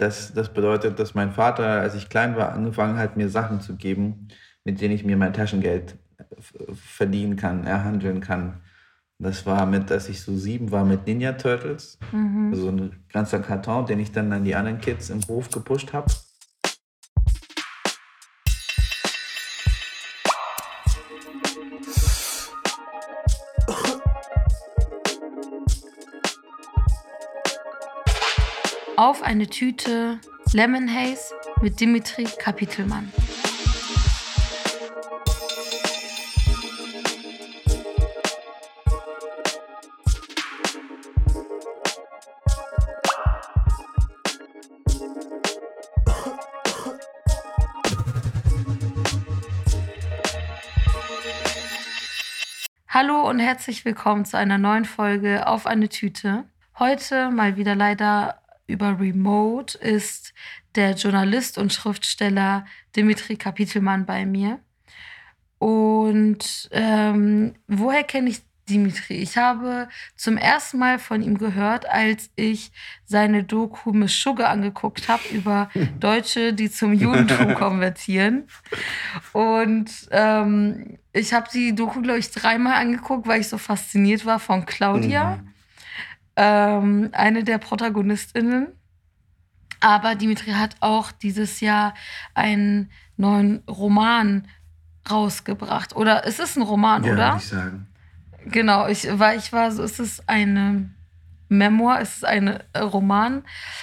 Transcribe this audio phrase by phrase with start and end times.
[0.00, 3.76] Das, das bedeutet, dass mein Vater, als ich klein war, angefangen hat, mir Sachen zu
[3.76, 4.28] geben,
[4.64, 5.98] mit denen ich mir mein Taschengeld
[6.74, 8.62] verdienen kann, erhandeln kann.
[9.18, 11.98] Das war mit, als ich so sieben war, mit Ninja Turtles.
[12.12, 12.50] Mhm.
[12.50, 16.10] Also ein ganzer Karton, den ich dann an die anderen Kids im Hof gepusht habe.
[29.22, 30.20] Eine Tüte
[30.52, 33.12] Lemon Haze mit Dimitri Kapitelmann.
[52.88, 56.44] Hallo und herzlich willkommen zu einer neuen Folge auf eine Tüte.
[56.78, 60.32] Heute mal wieder leider über Remote ist
[60.74, 62.64] der Journalist und Schriftsteller
[62.96, 64.60] Dimitri Kapitelmann bei mir.
[65.58, 69.16] Und ähm, woher kenne ich Dimitri?
[69.16, 72.72] Ich habe zum ersten Mal von ihm gehört, als ich
[73.04, 75.68] seine Doku Miss Sugar angeguckt habe über
[76.00, 78.46] Deutsche, die zum Judentum konvertieren.
[79.32, 84.38] Und ähm, ich habe die Doku, glaube ich, dreimal angeguckt, weil ich so fasziniert war
[84.38, 85.36] von Claudia.
[85.36, 85.50] Mhm
[86.40, 88.68] ähm, eine der Protagonistinnen.
[89.80, 91.94] Aber Dimitri hat auch dieses Jahr
[92.34, 94.48] einen neuen Roman
[95.10, 95.94] rausgebracht.
[95.94, 97.26] Oder es ist ein Roman, ja, oder?
[97.28, 97.86] Ja, ich sagen.
[98.46, 100.90] Genau, ich, weil ich war so, es ist eine
[101.48, 103.42] Memoir, es ist ein Roman,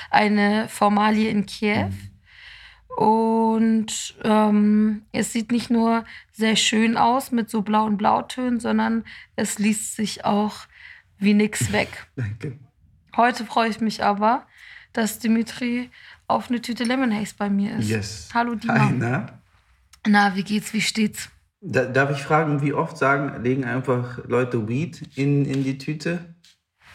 [0.10, 1.90] eine Formalie in Kiew.
[1.90, 2.12] Mhm.
[2.98, 9.04] Und ähm, es sieht nicht nur sehr schön aus mit so blauen Blautönen, sondern
[9.36, 10.66] es liest sich auch
[11.20, 12.08] wie nix weg.
[12.16, 12.58] Danke.
[13.16, 14.46] Heute freue ich mich aber,
[14.94, 15.90] dass Dimitri
[16.28, 17.90] auf eine Tüte Lemon Haze bei mir ist.
[17.90, 18.30] Yes.
[18.34, 18.80] Hallo Dima.
[18.80, 19.42] Hi, na?
[20.08, 21.30] Na, wie geht's, wie steht's?
[21.62, 26.36] Da, darf ich fragen, wie oft sagen, legen einfach Leute Weed in, in die Tüte?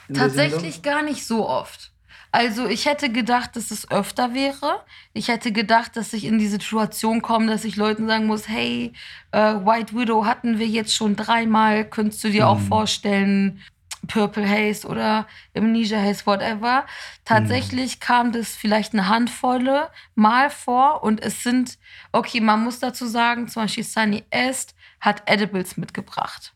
[0.08, 1.92] In Tatsächlich gar nicht so oft.
[2.34, 4.80] Also ich hätte gedacht, dass es öfter wäre.
[5.12, 8.94] Ich hätte gedacht, dass ich in die Situation komme, dass ich Leuten sagen muss, hey,
[9.32, 12.48] äh, White Widow hatten wir jetzt schon dreimal, könntest du dir hm.
[12.48, 12.66] auch mhm.
[12.68, 13.60] vorstellen,
[14.08, 15.26] Purple Haze oder
[15.56, 16.86] Amnesia Haze, whatever.
[17.24, 18.00] Tatsächlich mhm.
[18.00, 21.78] kam das vielleicht eine Handvolle Mal vor und es sind,
[22.10, 26.52] okay, man muss dazu sagen, zum Beispiel Sunny Est hat Edibles mitgebracht.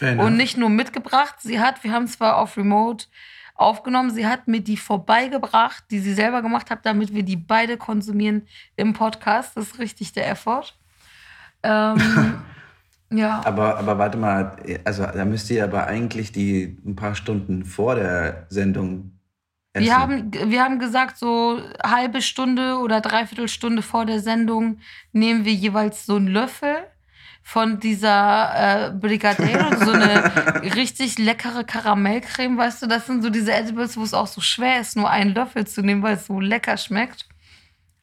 [0.00, 3.06] Und nicht nur mitgebracht, sie hat, wir haben zwar auf Remote
[3.54, 7.78] aufgenommen, sie hat mir die vorbeigebracht, die sie selber gemacht hat, damit wir die beide
[7.78, 9.56] konsumieren im Podcast.
[9.56, 10.74] Das ist richtig der Effort.
[11.62, 12.42] Ähm,
[13.10, 13.40] Ja.
[13.44, 17.94] Aber, aber warte mal, also da müsst ihr aber eigentlich die ein paar Stunden vor
[17.94, 19.12] der Sendung
[19.72, 19.86] essen.
[19.86, 24.78] Wir haben, wir haben gesagt, so halbe Stunde oder dreiviertel Stunde vor der Sendung
[25.12, 26.76] nehmen wir jeweils so einen Löffel
[27.42, 30.32] von dieser äh, Brigadier, so eine
[30.74, 34.80] richtig leckere Karamellcreme, weißt du, das sind so diese Edibles, wo es auch so schwer
[34.80, 37.28] ist, nur einen Löffel zu nehmen, weil es so lecker schmeckt.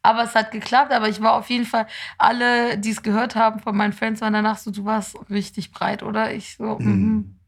[0.03, 1.87] Aber es hat geklappt, aber ich war auf jeden Fall,
[2.17, 6.03] alle, die es gehört haben von meinen Fans, waren danach so, du warst richtig breit,
[6.03, 6.33] oder?
[6.33, 6.91] Ich so, mhm.
[6.91, 7.39] Mm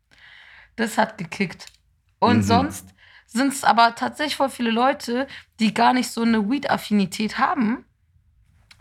[0.76, 1.68] das hat gekickt.
[2.20, 2.44] Und mhm.
[2.44, 2.88] sonst
[3.28, 5.28] sind es aber tatsächlich voll viele Leute,
[5.60, 7.86] die gar nicht so eine Weed-Affinität haben,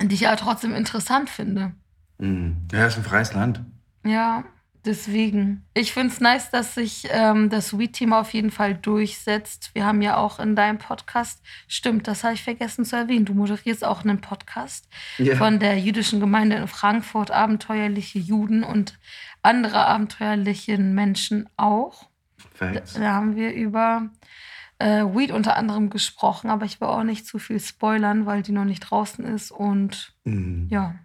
[0.01, 1.73] die ich aber trotzdem interessant finde.
[2.19, 2.69] Mhm.
[2.73, 3.63] Ja, ist ein freies Land.
[4.05, 4.45] Ja.
[4.85, 5.65] Deswegen.
[5.73, 9.71] Ich finde es nice, dass sich ähm, das Sweet-Team auf jeden Fall durchsetzt.
[9.73, 13.33] Wir haben ja auch in deinem Podcast, stimmt, das habe ich vergessen zu erwähnen, du
[13.33, 14.87] moderierst auch einen Podcast
[15.19, 15.37] yeah.
[15.37, 18.99] von der jüdischen Gemeinde in Frankfurt, abenteuerliche Juden und
[19.43, 22.09] andere abenteuerliche Menschen auch.
[22.59, 22.93] Thanks.
[22.93, 24.11] Da, da haben wir über
[24.79, 28.53] äh, Weed unter anderem gesprochen, aber ich will auch nicht zu viel spoilern, weil die
[28.53, 30.67] noch nicht draußen ist und mhm.
[30.71, 30.97] ja.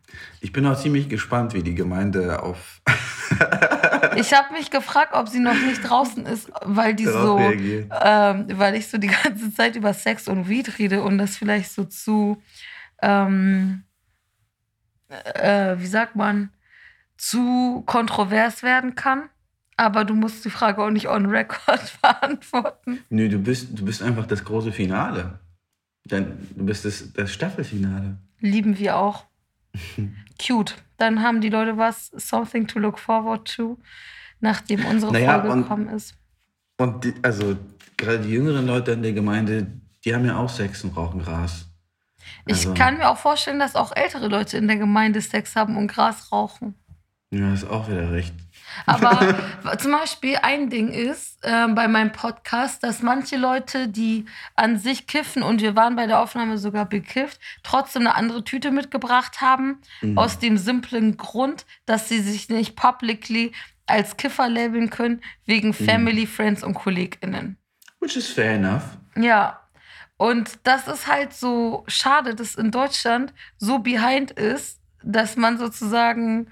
[0.41, 2.81] Ich bin auch ziemlich gespannt, wie die Gemeinde auf.
[4.16, 8.75] ich habe mich gefragt, ob sie noch nicht draußen ist, weil die so, ähm, weil
[8.75, 12.41] ich so die ganze Zeit über Sex und Weed rede und das vielleicht so zu,
[13.01, 13.83] ähm,
[15.10, 16.50] äh, wie sagt man,
[17.18, 19.30] zu kontrovers werden kann.
[19.80, 23.00] Aber du musst die Frage auch nicht on record beantworten.
[23.10, 25.40] Nö, du bist, du bist einfach das große Finale.
[26.04, 28.18] Du bist das, das Staffelfinale.
[28.42, 29.24] Lieben wir auch.
[30.46, 30.76] Cute.
[30.98, 33.78] Dann haben die Leute was, something to look forward to,
[34.42, 36.14] nachdem unsere naja, Folge und, gekommen ist.
[36.78, 37.56] Und die, also
[37.96, 39.68] gerade die jüngeren Leute in der Gemeinde,
[40.04, 41.70] die haben ja auch Sex und rauchen Gras.
[42.46, 45.78] Also, ich kann mir auch vorstellen, dass auch ältere Leute in der Gemeinde Sex haben
[45.78, 46.75] und Gras rauchen.
[47.32, 48.34] Ja, ist auch wieder recht.
[48.86, 49.36] Aber
[49.77, 54.25] zum Beispiel ein Ding ist äh, bei meinem Podcast, dass manche Leute, die
[54.56, 58.71] an sich kiffen und wir waren bei der Aufnahme sogar bekifft, trotzdem eine andere Tüte
[58.71, 59.81] mitgebracht haben.
[60.01, 60.18] Mhm.
[60.18, 63.51] Aus dem simplen Grund, dass sie sich nicht publicly
[63.86, 65.74] als Kiffer labeln können, wegen mhm.
[65.74, 67.57] Family, Friends und KollegInnen.
[68.00, 68.83] Which is fair enough.
[69.18, 69.60] Ja.
[70.18, 76.48] Und das ist halt so schade, dass in Deutschland so behind ist, dass man sozusagen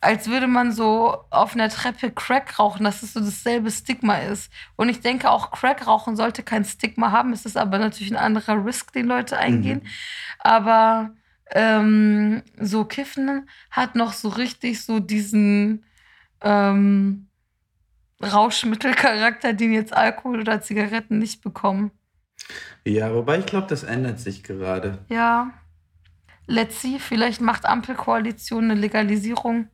[0.00, 4.52] als würde man so auf einer Treppe Crack rauchen, dass es so dasselbe Stigma ist.
[4.76, 7.32] Und ich denke auch, Crack rauchen sollte kein Stigma haben.
[7.32, 9.80] Es ist aber natürlich ein anderer Risk, den Leute eingehen.
[9.82, 9.88] Mhm.
[10.38, 11.10] Aber
[11.50, 15.84] ähm, so Kiffen hat noch so richtig so diesen
[16.42, 17.28] ähm,
[18.22, 21.90] Rauschmittelcharakter, den jetzt Alkohol oder Zigaretten nicht bekommen.
[22.84, 24.98] Ja, wobei ich glaube, das ändert sich gerade.
[25.08, 25.52] Ja.
[26.46, 29.68] Let's see, vielleicht macht Ampelkoalition eine Legalisierung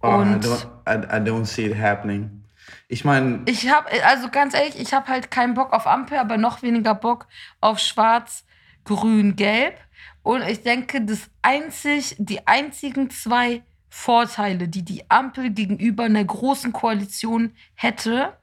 [0.00, 2.44] Oh, und I don't, I, I don't see it happening.
[2.88, 3.42] Ich meine.
[3.46, 6.94] Ich habe, also ganz ehrlich, ich habe halt keinen Bock auf Ampel, aber noch weniger
[6.94, 7.26] Bock
[7.60, 8.44] auf Schwarz,
[8.84, 9.76] Grün, Gelb.
[10.22, 16.72] Und ich denke, das einzig, die einzigen zwei Vorteile, die die Ampel gegenüber einer großen
[16.72, 18.36] Koalition hätte,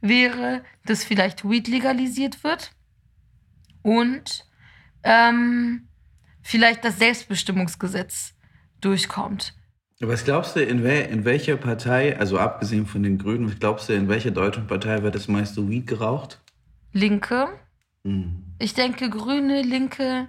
[0.00, 2.72] wäre, dass vielleicht Weed legalisiert wird
[3.82, 4.46] und
[5.02, 5.88] ähm,
[6.42, 8.34] vielleicht das Selbstbestimmungsgesetz
[8.80, 9.54] durchkommt.
[10.00, 13.88] Was glaubst du, in, wel in welcher Partei, also abgesehen von den Grünen, was glaubst
[13.88, 16.38] du, in welcher deutschen Partei wird das meiste Weed geraucht?
[16.92, 17.48] Linke.
[18.04, 18.44] Hm.
[18.60, 20.28] Ich denke Grüne, Linke.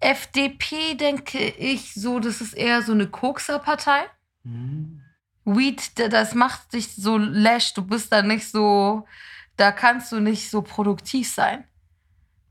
[0.00, 4.04] FDP denke ich so, das ist eher so eine Kokser-Partei.
[4.44, 5.02] Hm.
[5.44, 9.06] Weed, das macht dich so lash, du bist da nicht so,
[9.56, 11.64] da kannst du nicht so produktiv sein.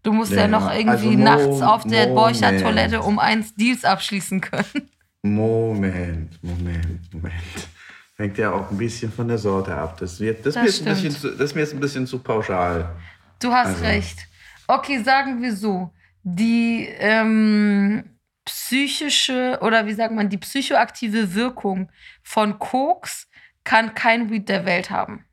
[0.03, 4.41] Du musst ja, ja noch irgendwie also nachts auf der Borcher-Toilette um eins Deals abschließen
[4.41, 4.91] können.
[5.25, 7.69] Moment, Moment, Moment.
[8.16, 9.98] Hängt ja auch ein bisschen von der Sorte ab.
[10.00, 12.19] Das, wird, das, das, wird ein bisschen zu, das ist mir jetzt ein bisschen zu
[12.19, 12.95] pauschal.
[13.42, 13.86] Du hast also.
[13.86, 14.19] recht.
[14.68, 15.92] Okay, sagen wir so.
[16.22, 18.04] Die ähm,
[18.45, 21.92] psychische oder wie sagt man, die psychoaktive Wirkung
[22.22, 23.27] von Koks
[23.63, 25.25] kann kein Weed der Welt haben.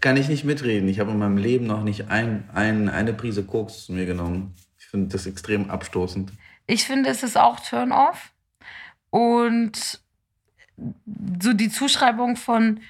[0.00, 0.88] Kann ich nicht mitreden.
[0.88, 4.54] Ich habe in meinem Leben noch nicht ein, ein, eine Prise Koks zu mir genommen.
[4.78, 6.32] Ich finde das extrem abstoßend.
[6.66, 8.32] Ich finde, es ist auch Turn-off.
[9.16, 10.02] Und
[11.40, 12.80] so die Zuschreibung von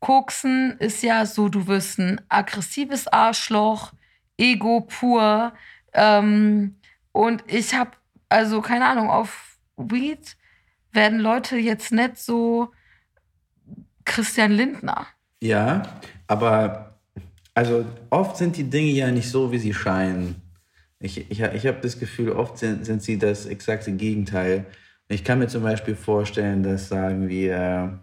[0.00, 3.92] Koksen ist ja so, du wirst ein aggressives Arschloch,
[4.36, 5.52] Ego pur.
[5.92, 6.74] Ähm,
[7.12, 7.92] und ich habe,
[8.28, 10.36] also keine Ahnung, auf Weed
[10.90, 12.72] werden Leute jetzt nicht so
[14.04, 15.06] Christian Lindner.
[15.40, 16.98] Ja, aber
[17.54, 20.42] also oft sind die Dinge ja nicht so, wie sie scheinen.
[20.98, 24.66] Ich, ich, ich habe das Gefühl, oft sind, sind sie das exakte Gegenteil.
[25.08, 28.00] Ich kann mir zum Beispiel vorstellen, dass, sagen wir,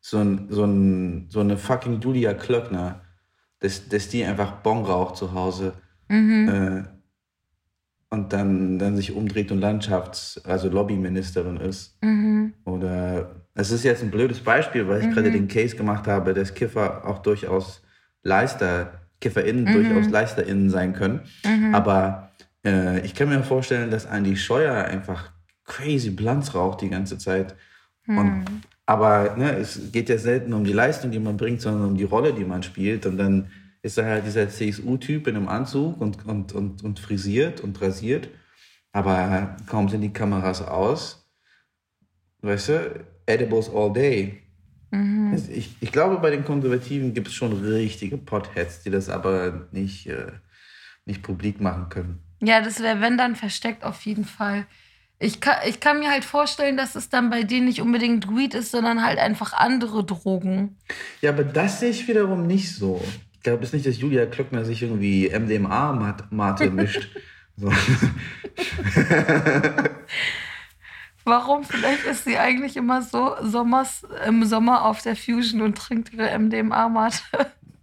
[0.00, 3.02] so, ein, so, ein, so eine fucking Julia Klöckner,
[3.58, 5.74] dass, dass die einfach Bon raucht zu Hause
[6.08, 6.48] mhm.
[6.48, 6.84] äh,
[8.08, 12.02] und dann, dann sich umdreht und Landschafts-, also Lobbyministerin ist.
[12.02, 12.54] Mhm.
[12.64, 15.12] Oder, es ist jetzt ein blödes Beispiel, weil ich mhm.
[15.12, 17.82] gerade den Case gemacht habe, dass Kiffer auch durchaus
[18.22, 19.72] Leister, KifferInnen mhm.
[19.72, 21.20] durchaus LeisterInnen sein können.
[21.44, 21.74] Mhm.
[21.74, 22.30] Aber
[22.64, 25.30] äh, ich kann mir vorstellen, dass Andi Scheuer einfach
[25.70, 27.54] crazy Blanz raucht die ganze Zeit.
[28.04, 28.18] Hm.
[28.18, 28.44] Und,
[28.86, 32.04] aber ne, es geht ja selten um die Leistung, die man bringt, sondern um die
[32.04, 33.06] Rolle, die man spielt.
[33.06, 33.50] Und dann
[33.82, 38.28] ist er halt dieser CSU-Typ in einem Anzug und, und, und, und frisiert und rasiert.
[38.92, 41.30] Aber kaum sind die Kameras aus,
[42.42, 44.42] weißt du, Edibles all day.
[44.90, 45.38] Mhm.
[45.52, 50.08] Ich, ich glaube, bei den Konservativen gibt es schon richtige Potheads, die das aber nicht,
[50.08, 50.32] äh,
[51.04, 52.18] nicht publik machen können.
[52.42, 54.66] Ja, das wäre, wenn dann versteckt, auf jeden Fall.
[55.22, 58.54] Ich kann, ich kann mir halt vorstellen, dass es dann bei denen nicht unbedingt Weed
[58.54, 60.78] ist, sondern halt einfach andere Drogen.
[61.20, 63.04] Ja, aber das sehe ich wiederum nicht so.
[63.34, 67.10] Ich glaube es nicht, dass Julia Klöckner sich irgendwie MDMA-Mate mischt.
[71.24, 71.64] Warum?
[71.64, 76.38] Vielleicht ist sie eigentlich immer so Sommers, im Sommer auf der Fusion und trinkt ihre
[76.38, 77.20] MDMA-Mate.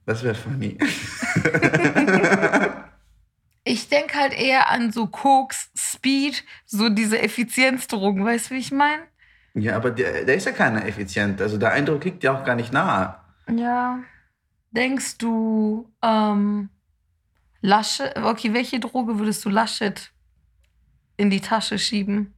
[0.07, 0.75] Das wäre funny.
[3.67, 8.71] Ich denke halt eher an so Koks, Speed, so diese Effizienzdrogen, weißt du, wie ich
[8.71, 9.03] meine?
[9.55, 11.41] Ja, aber der, der ist ja keiner effizient.
[11.41, 13.19] Also der Eindruck liegt ja auch gar nicht nahe.
[13.53, 13.99] Ja.
[14.71, 16.69] Denkst du, ähm,
[17.59, 20.13] Laschet, okay, welche Droge würdest du Laschet
[21.17, 22.33] in die Tasche schieben?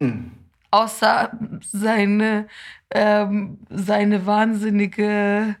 [0.00, 0.30] Hm.
[0.70, 2.48] Außer seine,
[2.90, 5.56] ähm, seine wahnsinnige,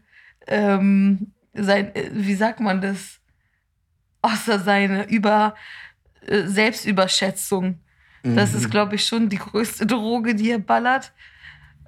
[0.46, 3.20] ähm, sein, wie sagt man das?
[4.24, 5.54] Außer seine über
[6.26, 7.80] äh, Selbstüberschätzung.
[8.22, 8.36] Mhm.
[8.36, 11.12] Das ist, glaube ich, schon die größte Droge, die er ballert.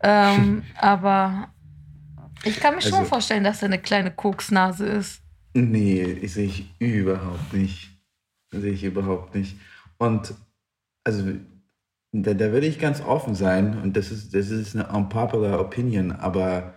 [0.03, 1.49] Ähm, aber
[2.45, 5.23] ich kann mir Also- schon vorstellen, dass er eine kleine Koksnase ist.
[5.55, 7.91] Nee, sehe ich überhaupt nicht.
[8.53, 9.57] Sehe ich überhaupt nicht.
[9.97, 10.35] Und
[11.03, 11.33] also
[12.13, 16.13] da, da würde ich ganz offen sein und das ist, das ist eine unpopular Opinion,
[16.13, 16.75] aber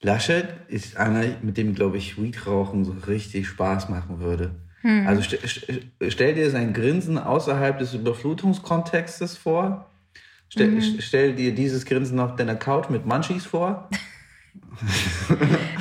[0.00, 4.54] Laschet ist einer, mit dem, glaube ich, Weed-Rauchen so richtig Spaß machen würde.
[4.84, 5.62] Also st st
[6.08, 9.90] stell dir sein Grinsen außerhalb des Überflutungskontextes vor.
[10.48, 13.88] Stell, st- stell dir dieses Grinsen auf deiner Couch mit Munchies vor.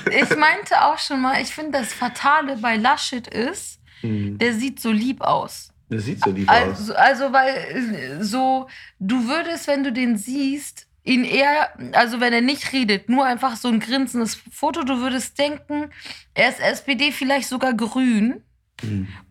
[0.10, 4.92] Ich meinte auch schon mal, ich finde, das Fatale bei Laschet ist, der sieht so
[4.92, 5.72] lieb aus.
[5.89, 6.56] Das sieht so lieb aus.
[6.56, 8.68] Also, also, weil so,
[9.00, 13.56] du würdest, wenn du den siehst, ihn eher, also wenn er nicht redet, nur einfach
[13.56, 15.89] so ein grinsendes Foto, du würdest denken,
[16.34, 18.44] er ist SPD, vielleicht sogar grün.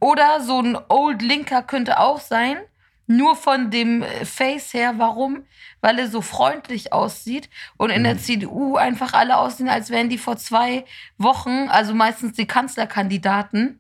[0.01, 2.59] Oder so ein Old Linker könnte auch sein.
[3.09, 4.95] Nur von dem Face her.
[4.97, 5.45] Warum?
[5.81, 10.19] Weil er so freundlich aussieht und in der CDU einfach alle aussehen, als wären die
[10.19, 10.85] vor zwei
[11.17, 13.79] Wochen, also meistens die Kanzlerkandidaten,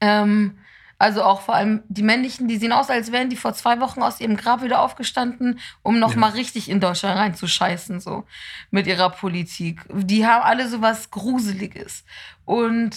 [0.00, 0.58] ähm,
[1.02, 4.02] also auch vor allem die männlichen, die sehen aus, als wären die vor zwei Wochen
[4.02, 6.18] aus ihrem Grab wieder aufgestanden, um noch Ja.
[6.18, 8.24] mal richtig in Deutschland reinzuscheißen, so
[8.70, 9.80] mit ihrer Politik.
[9.92, 12.04] Die haben alle so was Gruseliges.
[12.44, 12.94] Und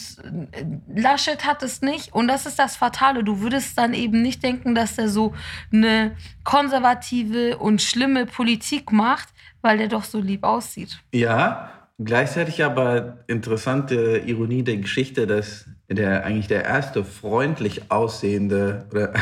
[0.52, 2.14] äh, Laschet hat es nicht.
[2.14, 3.24] Und das ist das Fatale.
[3.24, 5.34] Du würdest dann eben nicht denken, dass er so
[5.74, 9.30] eine konservative und schlimme Politik macht,
[9.62, 11.00] weil der doch so lieb aussieht.
[11.12, 11.72] Ja,
[12.04, 19.14] gleichzeitig aber interessante Ironie der Geschichte, dass der eigentlich der erste freundlich aussehende oder,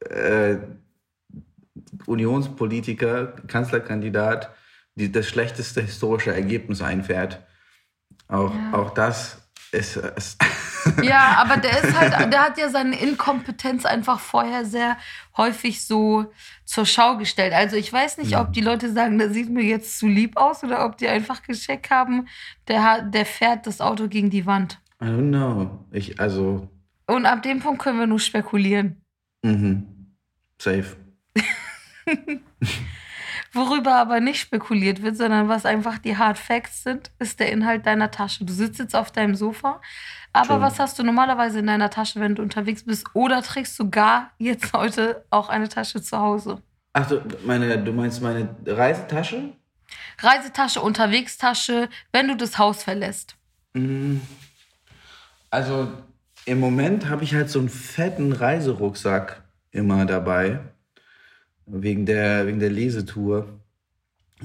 [0.10, 0.58] äh,
[2.06, 4.50] Unionspolitiker, Kanzlerkandidat,
[4.94, 7.40] die das schlechteste historische Ergebnis einfährt.
[8.28, 8.72] Auch, Ja.
[8.78, 9.38] auch das
[9.72, 10.40] ist, ist
[11.02, 14.96] Ja, aber der ist halt, der hat ja seine Inkompetenz einfach vorher sehr
[15.36, 16.32] häufig so
[16.64, 17.52] zur Schau gestellt.
[17.52, 20.64] Also ich weiß nicht, ob die Leute sagen, der sieht mir jetzt zu lieb aus
[20.64, 22.28] oder ob die einfach gecheckt haben,
[22.66, 24.78] der, der fährt das Auto gegen die Wand.
[25.00, 25.86] I don't know.
[25.92, 26.68] Ich, also,
[27.06, 29.02] Und ab dem Punkt können wir nur spekulieren.
[29.42, 29.86] mhm.
[30.60, 30.96] safe.
[33.52, 37.84] Worüber aber nicht spekuliert wird, sondern was einfach die Hard Facts sind, ist der Inhalt
[37.84, 38.44] deiner Tasche.
[38.44, 39.80] Du sitzt jetzt auf deinem Sofa,
[40.32, 40.60] aber True.
[40.60, 43.06] was hast du normalerweise in deiner Tasche, wenn du unterwegs bist?
[43.12, 46.62] Oder trägst du gar jetzt heute auch eine Tasche zu Hause?
[46.92, 49.52] Ach, du, meine, du meinst meine Reisetasche?
[50.20, 53.36] Reisetasche, Unterwegstasche, wenn du das Haus verlässt.
[53.74, 54.18] Mm,
[55.50, 55.88] Also
[56.46, 59.42] im Moment habe ich halt so einen fetten Reiserucksack
[59.72, 60.60] immer dabei,
[61.66, 63.48] wegen der, wegen der Lesetour.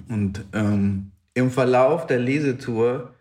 [0.09, 3.13] Und ähm, im Verlauf der Lesetour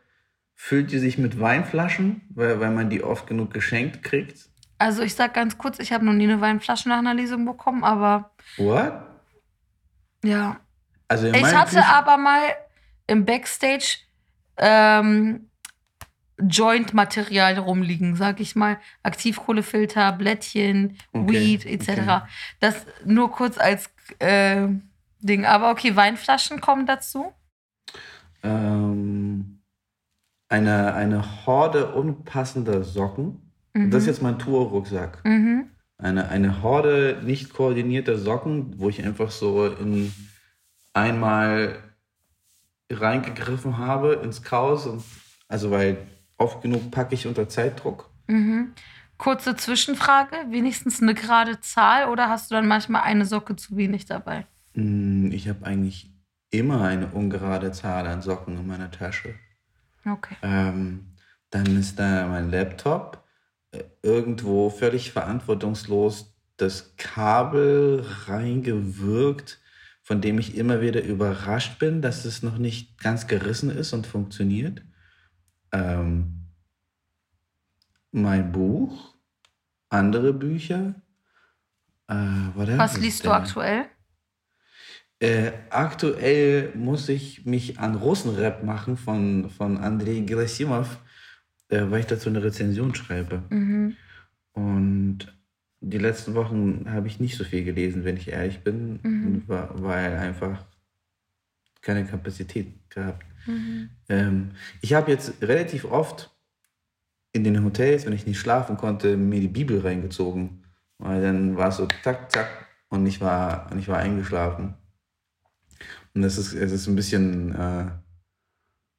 [0.54, 4.48] füllt die sich mit Weinflaschen, weil, weil man die oft genug geschenkt kriegt.
[4.78, 7.84] Also ich sag ganz kurz, ich habe noch nie eine Weinflasche nach einer Lesung bekommen,
[7.84, 8.92] aber What?
[10.24, 10.58] ja.
[11.08, 12.40] Also Ich hatte Küchen- aber mal
[13.06, 13.98] im Backstage
[14.56, 15.48] ähm,
[16.38, 18.78] Joint-Material rumliegen, sag ich mal.
[19.02, 21.88] Aktivkohlefilter, Blättchen, Okay, Weed etc.
[21.90, 22.20] okay.
[22.60, 24.66] Das nur kurz als äh,
[25.20, 25.44] Ding.
[25.46, 27.32] Aber okay, Weinflaschen kommen dazu.
[28.42, 29.60] ähm,
[30.48, 33.50] eine, eine Horde unpassender Socken.
[33.72, 33.90] Mhm.
[33.90, 35.24] Das ist jetzt mein Tourrucksack.
[35.24, 35.66] Mhm.
[35.98, 40.12] eine, eine Horde nicht koordinierter Socken, wo ich einfach so in
[40.92, 41.78] einmal
[42.90, 44.86] reingegriffen habe ins Chaos.
[44.86, 45.02] Und,
[45.48, 45.96] also weil
[46.36, 48.10] oft genug packe ich unter Zeitdruck.
[48.26, 48.72] Mhm.
[49.16, 54.06] Kurze Zwischenfrage, wenigstens eine gerade Zahl oder hast du dann manchmal eine Socke zu wenig
[54.06, 54.46] dabei?
[54.74, 56.10] Mm, Ich habe eigentlich
[56.50, 59.34] immer eine ungerade Zahl an Socken in meiner Tasche.
[60.04, 60.36] Okay.
[60.42, 61.06] Ähm,
[61.50, 63.24] dann ist da mein Laptop.
[63.70, 69.60] Äh, Irgendwo völlig verantwortungslos das Kabel reingewirkt,
[70.02, 74.06] von dem ich immer wieder überrascht bin, dass es noch nicht ganz gerissen ist und
[74.06, 74.82] funktioniert.
[75.74, 76.40] Ähm,
[78.12, 79.14] mein Buch,
[79.88, 80.94] andere Bücher.
[82.08, 82.14] Äh,
[82.54, 83.34] Was liest du there?
[83.40, 83.84] aktuell?
[85.20, 90.98] Äh, aktuell muss ich mich an Russenrap machen von, von Andrei Gerasimov,
[91.68, 93.42] äh, weil ich dazu eine Rezension schreibe.
[93.50, 93.96] Mhm.
[94.52, 95.18] Und
[95.80, 99.42] die letzten Wochen habe ich nicht so viel gelesen, wenn ich ehrlich bin, Mhm.
[99.46, 100.64] weil einfach
[101.80, 103.24] keine Kapazität gehabt.
[103.46, 103.90] Mhm.
[104.08, 106.30] Ähm, ich habe jetzt relativ oft
[107.32, 110.64] in den Hotels, wenn ich nicht schlafen konnte, mir die Bibel reingezogen.
[110.98, 114.74] Weil dann war es so zack, zack und ich war, und ich war eingeschlafen.
[116.14, 117.86] Und das ist, es ist ein bisschen äh,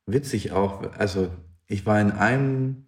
[0.05, 0.91] witzig auch.
[0.97, 1.31] Also
[1.67, 2.87] ich war in einem,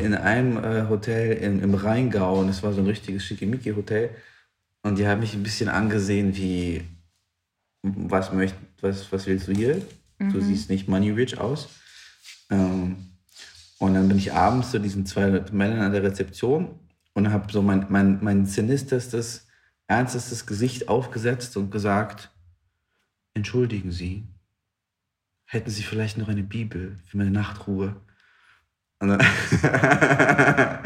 [0.00, 4.10] in einem äh, Hotel im, im Rheingau und es war so ein richtiges Schickimicki-Hotel.
[4.82, 6.82] Und die haben mich ein bisschen angesehen wie,
[7.82, 9.80] was, möcht, was, was willst du hier?
[10.30, 10.42] Du Mhm.
[10.42, 11.68] siehst nicht money rich aus.
[12.50, 13.08] Ähm,
[13.78, 16.78] und dann bin ich abends zu diesen zwei Männern an der Rezeption
[17.14, 19.46] und habe so mein, mein, mein sinisterstes,
[19.88, 22.30] ernstestes Gesicht aufgesetzt und gesagt,
[23.34, 24.24] entschuldigen Sie,
[25.46, 27.96] hätten Sie vielleicht noch eine Bibel für meine Nachtruhe?
[29.00, 29.20] Und dann,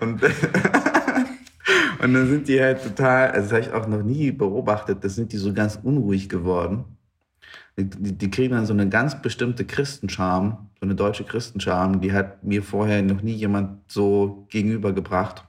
[0.00, 0.22] und,
[1.98, 5.16] und dann sind die halt total, also das habe ich auch noch nie beobachtet, das
[5.16, 6.93] sind die so ganz unruhig geworden.
[7.76, 12.44] Die, die, kriegen dann so eine ganz bestimmte Christenscham, so eine deutsche Christenscham, die hat
[12.44, 15.44] mir vorher noch nie jemand so gegenübergebracht.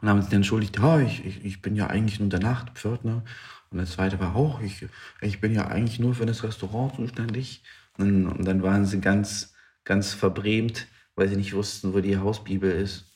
[0.00, 3.24] Und haben sich dann entschuldigt, ja, ich, ich, ich bin ja eigentlich nur der Nachtpförtner.
[3.70, 4.86] Und der zweite war auch, ich,
[5.20, 7.62] ich bin ja eigentlich nur für das Restaurant zuständig.
[7.98, 9.54] Und, und dann waren sie ganz,
[9.84, 13.06] ganz verbrämt, weil sie nicht wussten, wo die Hausbibel ist.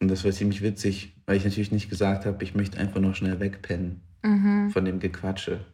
[0.00, 3.14] Und das war ziemlich witzig, weil ich natürlich nicht gesagt habe, ich möchte einfach nur
[3.14, 4.70] schnell wegpennen Mhm.
[4.70, 5.64] von dem Gequatsche.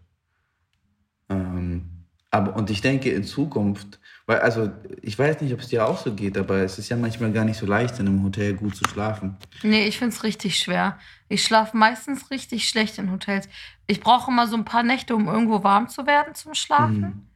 [1.33, 1.89] Ähm,
[2.31, 4.71] aber, und ich denke in Zukunft, weil, also,
[5.03, 7.45] ich weiß nicht, ob es dir auch so geht, aber es ist ja manchmal gar
[7.45, 9.37] nicht so leicht, in einem Hotel gut zu schlafen.
[9.63, 10.99] Nee, ich find's richtig schwer.
[11.29, 13.49] Ich schlafe meistens richtig schlecht in Hotels.
[13.87, 17.01] Ich brauche immer so ein paar Nächte, um irgendwo warm zu werden zum Schlafen.
[17.01, 17.27] Mhm.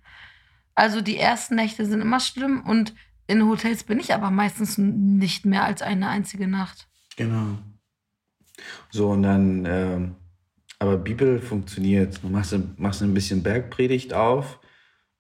[0.75, 2.95] Also die ersten Nächte sind immer schlimm und
[3.27, 6.87] in Hotels bin ich aber meistens nicht mehr als eine einzige Nacht.
[7.17, 7.59] Genau.
[8.91, 10.15] So, und dann, ähm,
[10.79, 12.23] aber Bibel funktioniert.
[12.23, 14.61] Du machst, machst ein bisschen Bergpredigt auf.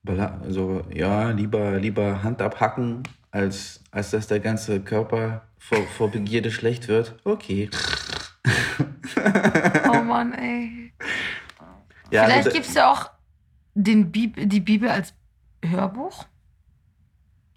[0.06, 6.50] Also, ja, lieber, lieber Hand abhacken, als, als dass der ganze Körper vor, vor Begierde
[6.50, 7.16] schlecht wird.
[7.24, 7.70] Okay.
[9.88, 10.92] Oh Mann, ey.
[12.10, 13.10] Ja, Vielleicht also, gibt es ja auch
[13.74, 15.14] den Bib die Bibel als
[15.64, 16.26] Hörbuch.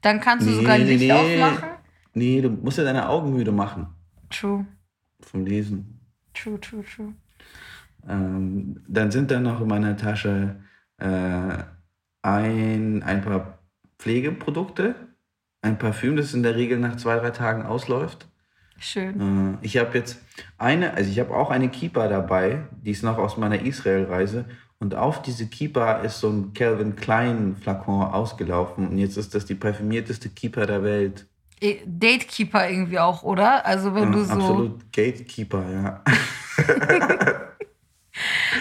[0.02, 1.12] Dann kannst du Nee, sogar Licht nee.
[1.12, 1.70] aufmachen.
[2.14, 3.88] Nee, du musst ja deine Augen müde machen
[4.30, 4.66] True,
[5.22, 6.00] vom Lesen.
[6.34, 7.14] true, true, true.
[8.08, 10.56] Ähm, dann sind da noch in meiner Tasche
[10.98, 11.64] äh,
[12.22, 13.60] ein, ein paar
[13.98, 14.96] Pflegeprodukte,
[15.62, 18.28] ein Parfüm, das in der Regel nach zwei, drei Tagen ausläuft.
[18.80, 19.58] Schön.
[19.62, 20.22] Äh, ich habe jetzt
[20.58, 24.46] eine, also ich habe auch eine Keeper dabei, die ist noch aus meiner Israel-Reise.
[24.82, 28.88] Und auf diese Keeper ist so ein Calvin Klein Flakon ausgelaufen.
[28.88, 31.26] Und jetzt ist das die parfümierteste Keeper der Welt.
[31.60, 33.66] Eh, Datekeeper irgendwie auch, oder?
[33.66, 34.34] Also wenn du Ja, so.
[34.34, 36.04] Absolut Gatekeeper, ja.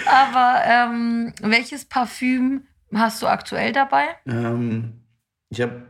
[0.07, 2.63] Aber ähm, welches Parfüm
[2.95, 4.07] hast du aktuell dabei?
[4.27, 5.01] Ähm,
[5.51, 5.83] ich habe,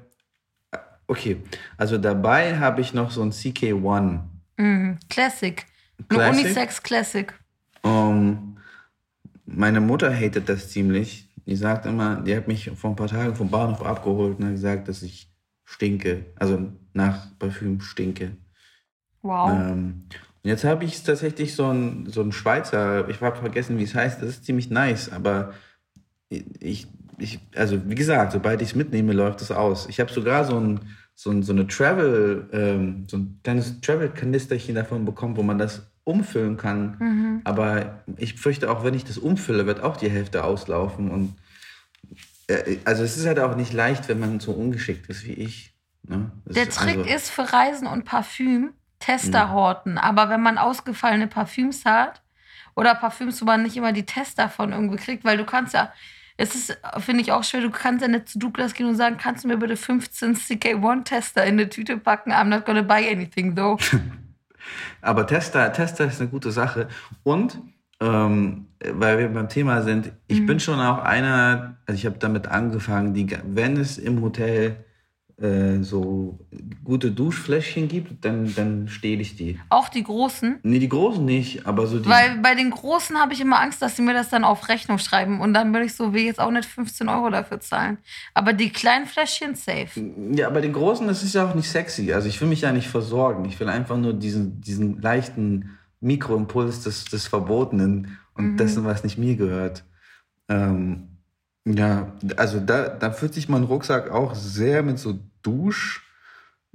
[1.07, 1.43] okay,
[1.77, 4.21] also dabei habe ich noch so ein CK1.
[4.57, 5.67] Mm, Classic.
[6.09, 6.45] Classic?
[6.45, 7.35] Unisex Classic.
[7.83, 8.59] Um,
[9.47, 11.29] meine Mutter hatet das ziemlich.
[11.47, 14.53] Die sagt immer, die hat mich vor ein paar Tagen vom Bahnhof abgeholt und hat
[14.53, 15.33] gesagt, dass ich
[15.65, 16.27] stinke.
[16.37, 18.37] Also nach Parfüm stinke.
[19.23, 19.51] Wow.
[19.51, 20.05] Ähm,
[20.49, 24.21] jetzt habe ich tatsächlich so ein, so ein Schweizer, ich habe vergessen, wie es heißt,
[24.21, 25.53] das ist ziemlich nice, aber
[26.29, 26.87] ich,
[27.19, 29.87] ich also wie gesagt, sobald ich es mitnehme, läuft es aus.
[29.89, 30.81] Ich habe sogar so ein,
[31.15, 35.91] so ein, so eine Travel, ähm, so ein kleines Travel-Kanisterchen davon bekommen, wo man das
[36.05, 36.97] umfüllen kann.
[36.99, 37.41] Mhm.
[37.45, 41.11] Aber ich fürchte auch, wenn ich das umfülle, wird auch die Hälfte auslaufen.
[41.11, 41.35] Und
[42.47, 45.75] äh, also es ist halt auch nicht leicht, wenn man so ungeschickt ist wie ich.
[46.07, 46.31] Ne?
[46.47, 49.99] Der Trick also, ist für Reisen und Parfüm Tester horten.
[49.99, 52.23] Aber wenn man ausgefallene Parfüms hat
[52.75, 55.93] oder Parfüms, wo man nicht immer die Tester von irgendwie kriegt, weil du kannst ja,
[56.37, 59.17] es ist, finde ich auch schwer, du kannst ja nicht zu Douglas gehen und sagen,
[59.21, 62.33] kannst du mir bitte 15 CK1-Tester in eine Tüte packen?
[62.33, 63.79] I'm not gonna buy anything though.
[65.01, 66.89] Aber Tester, Tester ist eine gute Sache.
[67.23, 67.61] Und
[68.01, 70.47] ähm, weil wir beim Thema sind, ich Mhm.
[70.47, 74.85] bin schon auch einer, also ich habe damit angefangen, die, wenn es im Hotel
[75.41, 76.41] äh, so
[76.83, 79.59] gute Duschfläschchen gibt, dann, dann stehle ich die.
[79.69, 80.59] Auch die großen.
[80.65, 82.09] Nee, die großen nicht, aber so die.
[82.09, 84.99] Weil bei den Großen habe ich immer Angst, dass sie mir das dann auf Rechnung
[84.99, 85.41] schreiben.
[85.41, 87.99] Und dann bin ich so, will jetzt auch nicht 15 Euro dafür zahlen.
[88.35, 89.89] Aber die kleinen Fläschchen safe.
[90.33, 92.13] Ja, aber den großen, das ist ja auch nicht sexy.
[92.13, 93.45] Also ich will mich ja nicht versorgen.
[93.45, 98.57] Ich will einfach nur diesen, diesen leichten Mikroimpuls des, des Verbotenen und Mhm.
[98.57, 99.85] dessen, was nicht mir gehört.
[100.49, 101.18] Ähm,
[101.77, 106.05] ja, also da, da fühlt sich mein Rucksack auch sehr mit so Dusch,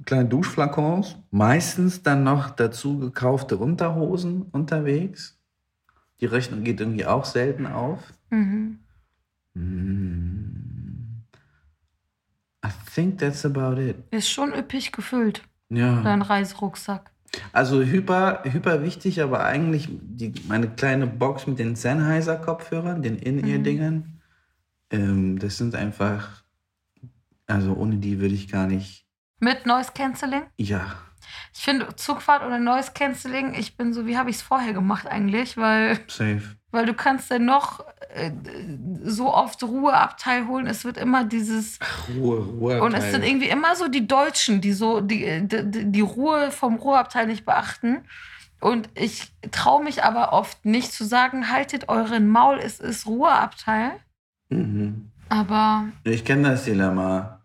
[0.05, 5.37] kleinen Duschflakons, meistens dann noch dazu gekaufte Unterhosen unterwegs.
[6.19, 7.99] Die Rechnung geht irgendwie auch selten auf.
[8.29, 8.79] Mhm.
[9.53, 11.23] Mm.
[12.65, 13.97] I think that's about it.
[14.11, 16.01] Ist schon üppig gefüllt, Ja.
[16.01, 17.11] dein Reiserucksack.
[17.51, 24.12] Also hyper, hyper wichtig, aber eigentlich die, meine kleine Box mit den Sennheiser-Kopfhörern, den In-Ear-Dingern,
[24.93, 26.43] ähm, das sind einfach,
[27.47, 29.05] also ohne die würde ich gar nicht,
[29.39, 30.43] Mit Noise Cancelling.
[30.57, 30.95] ja.
[31.55, 35.07] Ich finde Zugfahrt oder Noise Cancelling, ich bin so, wie habe ich es vorher gemacht
[35.07, 35.55] eigentlich?
[35.55, 36.41] Weil Safe.
[36.71, 38.31] Weil du kannst ja noch äh,
[39.03, 40.67] so oft Ruheabteil holen.
[40.67, 41.79] Es wird immer dieses.
[41.81, 42.83] Ach, Ruhe, Ruhe.
[42.83, 46.75] Und es sind irgendwie immer so die Deutschen, die so die, die, die Ruhe vom
[46.75, 48.03] Ruheabteil nicht beachten.
[48.59, 53.91] Und ich traue mich aber oft nicht zu sagen, haltet euren Maul, es ist Ruheabteil.
[54.49, 55.09] Mhm.
[55.29, 57.39] Aber Ich kenne das Dilemma.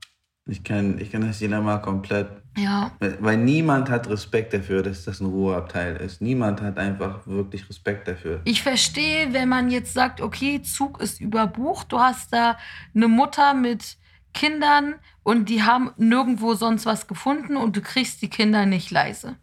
[0.46, 2.28] Ich kenne ich kenn das Dilemma komplett.
[2.56, 6.20] ja, Weil niemand hat Respekt dafür, dass das ein Ruheabteil ist.
[6.20, 8.40] Niemand hat einfach wirklich Respekt dafür.
[8.44, 12.56] ich verstehe, wenn man jetzt sagt, okay, Zug ist überbucht, du hast da
[12.94, 13.96] eine Mutter mit
[14.34, 19.36] Kindern und die haben nirgendwo sonst was gefunden und du kriegst die Kinder nicht leise.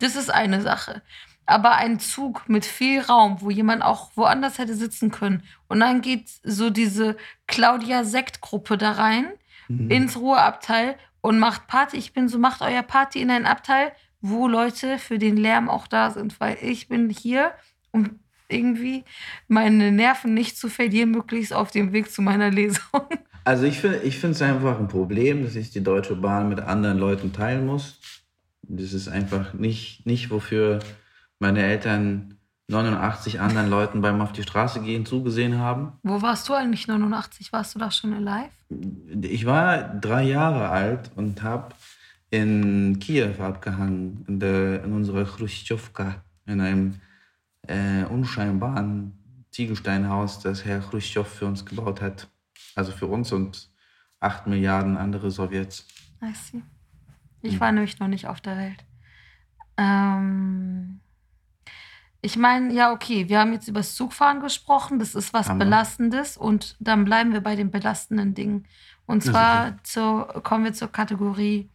[0.00, 1.02] Das ist eine Sache.
[1.46, 5.42] Aber ein Zug mit viel Raum, wo jemand auch woanders hätte sitzen können.
[5.68, 9.26] Und dann geht so diese Claudia-Sekt-Gruppe da rein
[9.68, 9.90] Mhm.
[9.90, 11.96] ins Ruheabteil und macht Party.
[11.96, 15.86] Ich bin so, macht euer Party in ein Abteil, wo Leute für den Lärm auch
[15.86, 16.38] da sind.
[16.38, 17.52] Weil ich bin hier,
[17.90, 19.04] um irgendwie
[19.48, 22.82] meine Nerven nicht zu verlieren, möglichst auf dem Weg zu meiner Lesung.
[23.46, 26.60] Also ich finde ich finde es einfach ein Problem, dass ich die Deutsche Bahn mit
[26.60, 28.00] anderen Leuten teilen muss.
[28.62, 30.78] Das ist einfach nicht, nicht wofür
[31.44, 35.92] meine Eltern 89 anderen Leuten beim auf die Straße gehen zugesehen haben.
[36.02, 37.52] Wo warst du eigentlich 89?
[37.52, 38.48] Warst du da schon alive?
[39.20, 41.74] Ich war drei Jahre alt und habe
[42.30, 46.94] in Kiew abgehangen, in, der, in unserer Khrushchevka, in einem
[47.66, 49.12] äh, unscheinbaren
[49.50, 52.28] Ziegelsteinhaus, das Herr Khrushchev für uns gebaut hat.
[52.74, 53.68] Also für uns und
[54.18, 55.86] acht Milliarden andere Sowjets.
[56.22, 56.62] I see.
[57.42, 58.82] Ich war nämlich noch nicht auf der Welt.
[59.76, 61.00] Ähm,
[62.24, 64.98] ich meine, ja, okay, wir haben jetzt über das Zugfahren gesprochen.
[64.98, 65.54] Das ist was wir.
[65.56, 68.66] Belastendes und dann bleiben wir bei den belastenden Dingen.
[69.06, 71.68] Und zwar zur, kommen wir zur Kategorie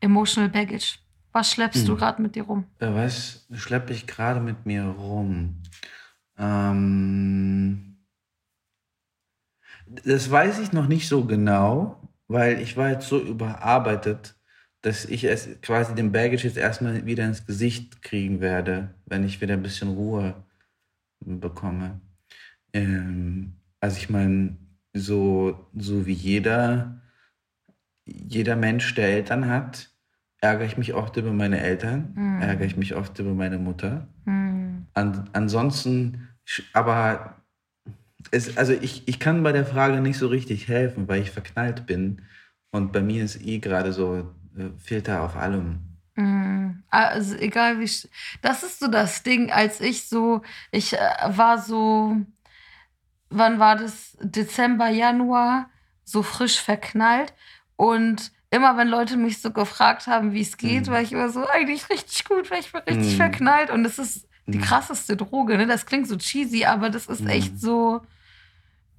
[0.00, 0.98] Emotional Baggage.
[1.32, 1.96] Was schleppst du Mhm.
[1.98, 2.64] gerade mit dir rum?
[2.80, 5.62] Äh, Was schleppe ich gerade mit mir rum?
[6.36, 7.96] Ähm,
[10.04, 14.34] das weiß ich noch nicht so genau, weil ich war jetzt so überarbeitet,
[14.82, 19.40] dass ich es quasi den Baggage jetzt erstmal wieder ins Gesicht kriegen werde, wenn ich
[19.40, 20.34] wieder ein bisschen Ruhe
[21.20, 22.00] bekomme.
[22.72, 24.56] Ähm, also ich meine,
[24.94, 27.00] so, so wie jeder,
[28.06, 29.90] jeder Mensch, der Eltern hat,
[30.40, 32.40] ärgere ich mich oft über meine Eltern, Mhm.
[32.42, 34.06] ärgere ich mich oft über meine Mutter.
[34.24, 34.86] Hm.
[34.94, 36.28] An, ansonsten,
[36.72, 37.42] aber
[38.30, 41.86] es, also ich, ich kann bei der Frage nicht so richtig helfen, weil ich verknallt
[41.86, 42.22] bin.
[42.70, 44.34] Und bei mir ist eh gerade so
[44.78, 45.80] Filter auf allem.
[46.16, 47.90] Mm, Also egal wie.
[48.42, 50.42] Das ist so das Ding, als ich so.
[50.70, 52.16] Ich äh, war so.
[53.30, 54.16] Wann war das?
[54.20, 55.70] Dezember, Januar,
[56.04, 57.34] so frisch verknallt.
[57.76, 60.92] Und immer wenn Leute mich so gefragt haben, wie es geht, Mhm.
[60.92, 63.16] war ich immer so, eigentlich richtig gut, weil ich bin richtig Mhm.
[63.16, 63.70] verknallt.
[63.70, 64.62] Und das ist die Mhm.
[64.62, 65.66] krasseste Droge, ne?
[65.66, 67.28] Das klingt so cheesy, aber das ist Mhm.
[67.28, 68.00] echt so.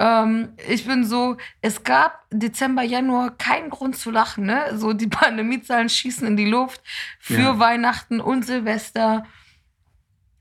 [0.02, 4.78] Ähm, ich bin so, es gab Dezember, Januar keinen Grund zu lachen, ne?
[4.78, 6.82] So die Pandemiezahlen schießen in die Luft
[7.20, 7.60] für Ja.
[7.60, 9.26] Weihnachten und Silvester.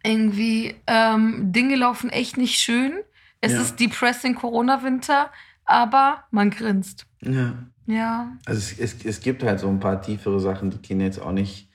[0.05, 2.93] Irgendwie, ähm, Dinge laufen echt nicht schön.
[3.41, 3.61] Es Ja.
[3.61, 5.31] ist depressing Corona-Winter,
[5.65, 7.07] aber man grinst.
[7.21, 7.55] Ja.
[7.87, 8.37] Ja.
[8.47, 11.33] Also es, es, es gibt halt so ein paar tiefere Sachen, die gehen jetzt auch
[11.33, 11.69] nicht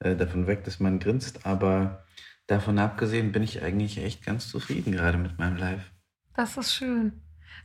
[0.00, 2.04] äh, davon weg, dass man grinst, aber
[2.46, 5.90] davon abgesehen bin ich eigentlich echt ganz zufrieden gerade mit meinem Live.
[6.34, 7.12] Das ist schön.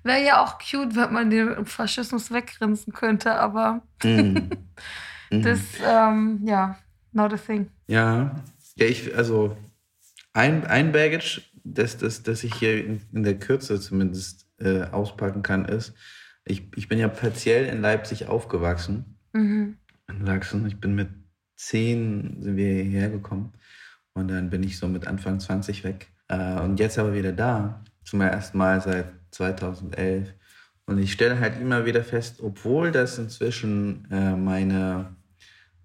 [0.04, 3.82] Wäre ja auch cute, wenn man den Faschismus weggrinsen könnte, aber.
[4.04, 4.50] Mhm.
[5.32, 6.78] das, ähm, ja,
[7.12, 7.70] not a thing.
[7.88, 8.44] Ja,
[8.76, 9.58] ja ich, also
[10.34, 15.42] ein, ein Baggage, das, das, das ich hier in, in der Kürze zumindest äh, auspacken
[15.42, 15.94] kann, ist,
[16.46, 19.18] ich, ich bin ja partiell in Leipzig aufgewachsen.
[19.34, 19.78] Mhm.
[20.10, 20.66] In Sachsen.
[20.66, 21.10] Ich bin mit
[21.58, 23.54] zehn sind wir hierher gekommen
[24.14, 26.08] und dann bin ich so mit Anfang 20 weg.
[26.28, 30.34] Äh, und jetzt aber wieder da, zum ersten Mal seit 2011.
[30.86, 35.16] Und ich stelle halt immer wieder fest, obwohl das inzwischen äh, meine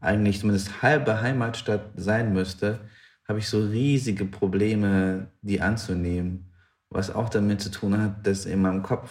[0.00, 2.80] eigentlich zumindest halbe Heimatstadt sein müsste,
[3.26, 6.52] habe ich so riesige Probleme, die anzunehmen.
[6.90, 9.10] Was auch damit zu tun hat, dass in meinem Kopf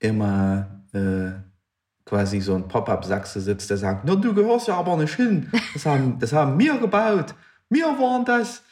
[0.00, 1.30] immer äh,
[2.04, 5.50] quasi so ein Pop-up-Sachse sitzt, der sagt, no, du gehörst ja aber nicht hin.
[5.74, 7.34] Das haben, das haben wir gebaut.
[7.68, 8.62] Wir waren das.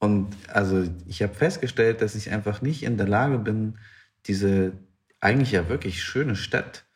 [0.00, 3.78] Und also ich habe festgestellt, dass ich einfach nicht in der Lage bin,
[4.26, 4.72] diese
[5.20, 6.86] eigentlich ja wirklich schöne Stadt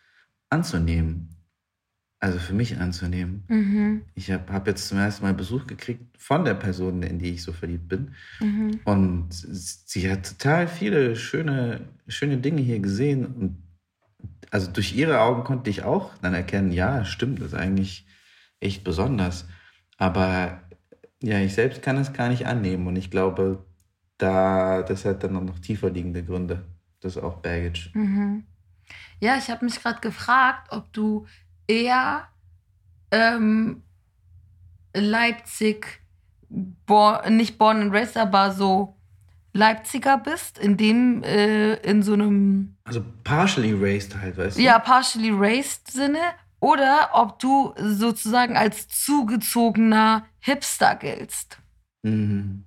[0.49, 1.29] anzunehmen.
[2.19, 3.45] Also für mich anzunehmen.
[3.49, 4.03] Mhm.
[4.15, 7.43] Ich habe hab jetzt zum ersten Mal Besuch gekriegt von der Person, in die ich
[7.43, 8.15] so verliebt bin.
[8.41, 8.81] Mhm.
[8.85, 13.27] Und sie hat total viele schöne, schöne Dinge hier gesehen.
[13.27, 13.63] Und
[14.51, 18.07] also durch ihre Augen konnte ich auch dann erkennen, ja, stimmt, das ist eigentlich
[18.61, 19.47] echt besonders.
[19.99, 20.63] Aber
[21.25, 22.87] ja, ich selbst kann es gar nicht annehmen.
[22.87, 23.65] Und ich glaube,
[24.19, 26.65] da, das hat dann noch tiefer liegende Gründe.
[27.01, 27.91] Das ist auch Baggage.
[27.95, 28.45] Mhm.
[29.21, 31.27] Ja, ich habe mich gerade gefragt, ob du
[31.67, 32.29] eher
[33.11, 33.83] ähm,
[34.95, 36.01] Leipzig,
[36.49, 38.97] born, nicht born and raised, aber so
[39.53, 42.77] Leipziger bist, in dem, äh, in so einem.
[42.85, 44.63] Also partially raised halt, weißt du?
[44.63, 46.19] Ja, partially raised Sinne.
[46.65, 51.59] Oder ob du sozusagen als zugezogener Hipster giltst.
[52.03, 52.65] Mhm.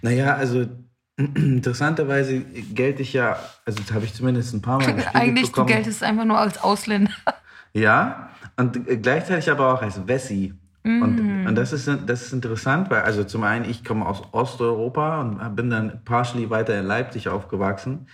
[0.00, 0.64] Naja, also
[1.16, 5.66] interessanterweise gelte ich ja, also das habe ich zumindest ein paar Mal gespiegelt Eigentlich, bekommen.
[5.66, 7.12] du geltest einfach nur als Ausländer.
[7.74, 10.54] Ja, und gleichzeitig aber auch als Wessi.
[10.82, 15.20] Und, und das, ist, das ist interessant, weil also zum einen, ich komme aus Osteuropa
[15.20, 18.08] und bin dann partially weiter in Leipzig aufgewachsen.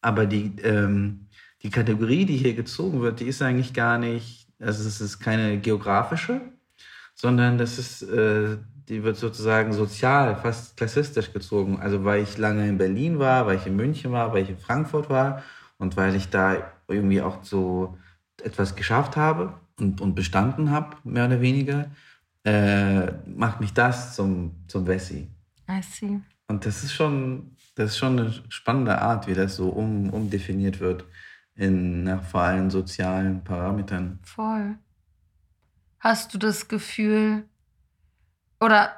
[0.00, 1.28] Aber die, ähm,
[1.62, 5.58] die Kategorie, die hier gezogen wird, die ist eigentlich gar nicht, also es ist keine
[5.58, 6.40] geografische,
[7.14, 11.80] sondern das ist, äh, die wird sozusagen sozial, fast klassistisch gezogen.
[11.80, 14.58] Also weil ich lange in Berlin war, weil ich in München war, weil ich in
[14.58, 15.42] Frankfurt war
[15.78, 17.98] und weil ich da irgendwie auch so
[18.42, 21.90] etwas geschafft habe und, und bestanden habe, mehr oder weniger,
[22.44, 25.28] äh, macht mich das zum, zum Wessi.
[25.68, 26.20] I see.
[26.48, 30.78] Und das ist schon, das ist schon eine spannende Art, wie das so um, umdefiniert
[30.78, 31.04] wird
[31.56, 34.20] in nach vor allem sozialen Parametern.
[34.22, 34.76] Voll.
[35.98, 37.50] Hast du das Gefühl,
[38.60, 38.92] oder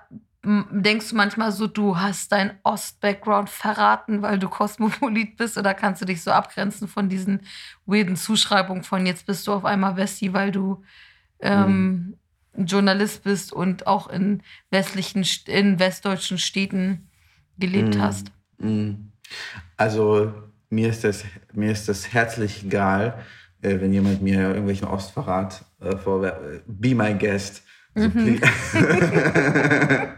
[0.45, 5.59] denkst du manchmal so, du hast deinen Ost-Background verraten, weil du Kosmopolit bist?
[5.59, 7.41] Oder kannst du dich so abgrenzen von diesen
[7.87, 10.85] weirden Zuschreibungen von jetzt bist du auf einmal Wessi, weil du
[11.41, 12.17] ähm,
[12.57, 17.11] Journalist bist und auch in westlichen, St- in westdeutschen Städten
[17.59, 18.33] gelebt Mm, hast?
[18.59, 19.13] mm.
[19.77, 23.19] Also mir ist das, mir ist das herzlich egal,
[23.63, 26.41] äh, wenn jemand mir irgendwelchen Ostverrat äh, vorwerft.
[26.67, 27.63] Be my guest.
[27.95, 28.41] Also, please,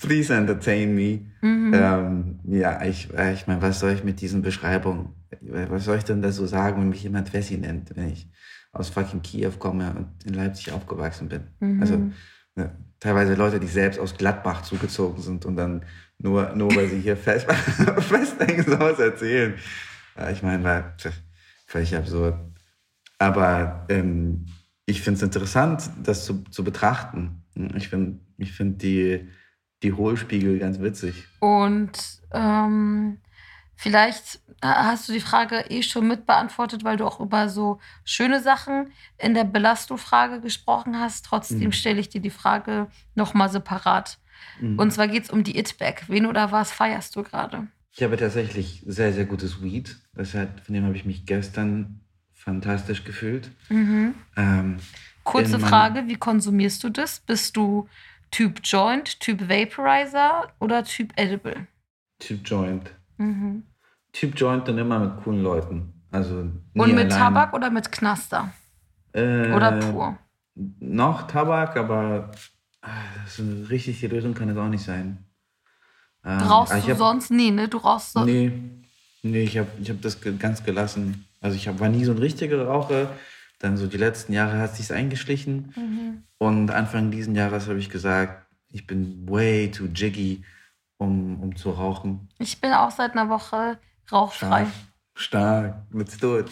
[0.00, 1.20] please entertain me.
[1.42, 6.04] Ähm, ja, ich, äh, ich meine, was soll ich mit diesen Beschreibungen, was soll ich
[6.04, 8.28] denn da so sagen, wenn mich jemand Wessi nennt, wenn ich
[8.72, 11.80] aus fucking Kiew komme und in Leipzig aufgewachsen bin?
[11.80, 12.10] Also
[12.54, 15.84] ne, teilweise Leute, die selbst aus Gladbach zugezogen sind und dann
[16.22, 17.46] nur, nur weil sie hier fest,
[17.98, 19.54] festhängen, sowas erzählen.
[20.32, 20.94] Ich meine, war
[21.66, 22.38] völlig absurd.
[23.18, 24.46] Aber ähm,
[24.86, 27.42] ich finde es interessant, das zu, zu betrachten.
[27.76, 29.28] Ich finde ich find die,
[29.82, 31.24] die Hohlspiegel ganz witzig.
[31.40, 31.92] Und
[32.32, 33.18] ähm,
[33.76, 38.92] vielleicht hast du die Frage eh schon mitbeantwortet, weil du auch über so schöne Sachen
[39.18, 41.24] in der Belastung-Frage gesprochen hast.
[41.26, 41.72] Trotzdem Mhm.
[41.72, 44.18] stelle ich dir die Frage nochmal separat.
[44.60, 44.78] Mhm.
[44.78, 46.04] Und zwar geht es um die It-Bag.
[46.08, 47.66] Wen oder was feierst du gerade?
[47.92, 49.96] Ich habe tatsächlich sehr, sehr gutes Weed.
[50.14, 52.00] Das hat, von dem habe ich mich gestern
[52.32, 53.50] fantastisch gefühlt.
[53.68, 54.76] Ähm, Mhm.
[55.24, 57.20] Kurze in meinem- Frage, wie konsumierst du das?
[57.20, 57.88] Bist du
[58.30, 61.66] Typ Joint, Typ Vaporizer oder Typ Edible?
[62.20, 62.90] Typ Joint.
[63.18, 63.64] Mhm.
[64.12, 65.92] Typ Joint und immer mit coolen Leuten.
[66.10, 67.08] Also Und mit allein.
[67.10, 68.52] Tabak oder mit Knaster?
[69.12, 70.18] Äh, Oder pur?
[70.54, 72.30] Noch Tabak, aber
[72.82, 72.88] ah,
[73.22, 75.24] das ist eine richtige Lösung kann das auch nicht sein.
[76.24, 77.30] Ähm, Rauchst ich du hab- sonst?
[77.30, 77.68] Nee, ne?
[77.68, 78.26] Du rauchst sonst.
[78.26, 78.52] Nee,
[79.22, 81.24] nee ich habe ich hab das ganz gelassen.
[81.40, 83.10] Also ich hab, war nie so ein richtiger Raucher.
[83.58, 85.72] Dann so die letzten Jahre hat sich's eingeschlichen.
[85.76, 86.22] Mhm.
[86.38, 90.44] Und Anfang diesen Jahres habe ich gesagt, ich bin way too jiggy,
[90.98, 92.28] um, um zu rauchen.
[92.38, 93.78] Ich bin auch seit einer Woche
[94.10, 94.66] rauchfrei.
[95.14, 96.48] Stark, let's do it.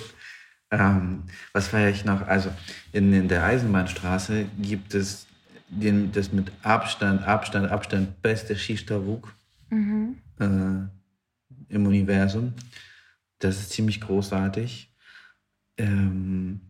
[0.71, 2.27] Ähm, was feiere ich noch?
[2.27, 2.51] Also
[2.93, 5.28] in, in der Eisenbahnstraße gibt es
[5.69, 9.35] den, das mit Abstand, Abstand, Abstand beste Shishtavuk
[9.71, 10.17] Mhm.
[10.41, 12.55] äh, im Universum.
[13.39, 14.93] Das ist ziemlich großartig.
[15.77, 16.61] Ähm,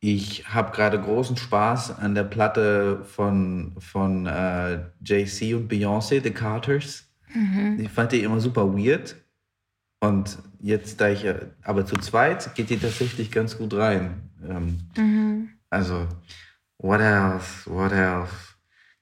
[0.00, 6.30] ich habe gerade großen Spaß an der Platte von, von äh, JC und Beyoncé, The
[6.32, 7.08] Carters.
[7.32, 7.78] Mhm.
[7.80, 9.16] Ich fand die immer super weird.
[10.00, 14.30] Und jetzt, da ich ja, aber zu zweit, geht die tatsächlich ganz gut rein.
[14.46, 15.48] Ähm, Mhm.
[15.70, 16.06] also,
[16.78, 17.68] what else?
[17.70, 18.32] What else?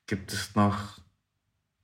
[0.06, 1.00] Gibt es noch?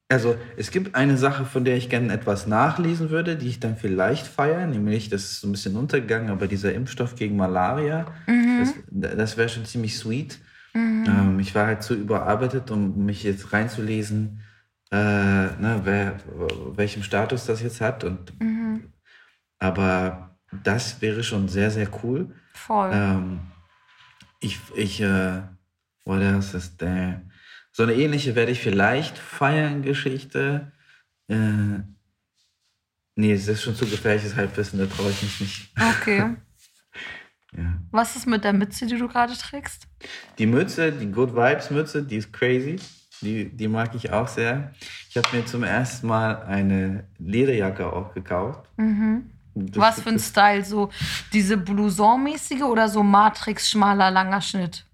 [0.09, 3.77] Also, es gibt eine Sache, von der ich gerne etwas nachlesen würde, die ich dann
[3.77, 8.59] vielleicht feiere, nämlich, das ist so ein bisschen untergegangen, aber dieser Impfstoff gegen Malaria, Mhm.
[8.59, 10.41] das, das wäre schon ziemlich sweet.
[10.75, 14.41] Ähm, ich war halt zu überarbeitet, um mich jetzt reinzulesen,
[14.91, 16.17] äh, ne, wer,
[16.77, 18.03] welchem Status das jetzt hat.
[18.05, 18.93] Und, Mhm.
[19.59, 22.35] aber das wäre schon sehr, sehr cool.
[22.55, 22.91] Voll.
[22.93, 23.41] Ähm,
[24.41, 25.43] ich, ich, äh,
[26.11, 27.23] what else is there?
[27.73, 30.73] So eine ähnliche werde ich vielleicht feiern, Geschichte.
[31.29, 31.81] Äh,
[33.15, 35.71] nee, es ist schon zu gefährliches Halbwissen, da traue ich mich nicht.
[36.01, 36.37] Okay.
[37.53, 37.65] Ja.
[37.91, 39.89] Was ist mit der Mütze, die du gerade trägst?
[40.39, 42.77] Die Mütze, die Good Vibes Mütze, die ist crazy.
[43.23, 44.73] Die, die mag ich auch sehr.
[45.09, 48.69] Ich habe mir zum ersten Mal eine Lederjacke auch gekauft.
[48.77, 49.33] Mhm.
[49.57, 50.65] Das- Was für ein Style?
[50.65, 50.91] So
[51.33, 54.87] diese Blouson-mäßige oder so Matrix, schmaler, langer Schnitt?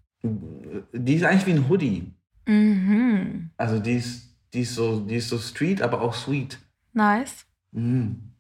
[0.92, 2.12] Die ist eigentlich wie ein Hoodie.
[2.46, 3.50] Mhm.
[3.56, 6.58] Also die ist, die ist so, die ist so street, aber auch sweet.
[6.92, 7.46] Nice.
[7.72, 8.32] Mhm.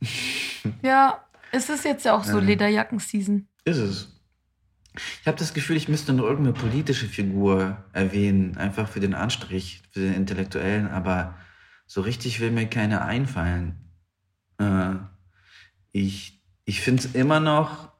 [0.80, 2.44] Ja, es ist jetzt ja auch so Ja.
[2.44, 3.48] Lederjacken-Season.
[3.64, 4.20] Ist es.
[5.20, 9.82] Ich habe das Gefühl, ich müsste noch irgendeine politische Figur erwähnen, einfach für den Anstrich,
[9.90, 11.36] für den Intellektuellen, aber
[11.86, 13.76] so richtig will mir keine einfallen.
[14.58, 14.94] Äh,
[15.92, 17.90] ich ich finde es immer noch,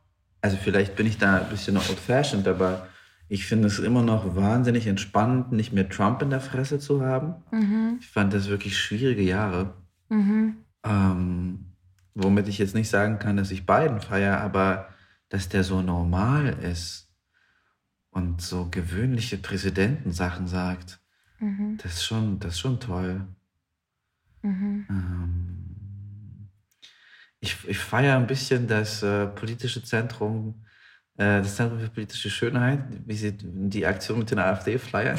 [0.41, 2.87] also vielleicht bin ich da ein bisschen old-fashioned, aber
[3.33, 7.37] ich finde es immer noch wahnsinnig entspannend, nicht mehr Trump in der Fresse zu haben.
[7.51, 7.97] Mhm.
[7.99, 9.73] Ich fand das wirklich schwierige Jahre.
[10.11, 10.57] Mhm.
[10.85, 11.73] Ähm,
[12.13, 14.89] womit ich jetzt nicht sagen kann, dass ich Biden feiere, aber
[15.31, 17.09] dass der so normal ist
[18.11, 21.01] und so gewöhnliche Präsidentensachen sagt,
[21.41, 21.79] Mhm.
[21.83, 23.27] das ist schon, das ist schon toll.
[24.43, 24.87] Mhm.
[24.91, 26.49] Ähm,
[27.41, 30.67] ich ich feiere ein bisschen das äh, politische Zentrum,
[31.17, 35.19] äh, das Zentrum für politische Schönheit, wie sie die Aktion mit den AfD-Flyern.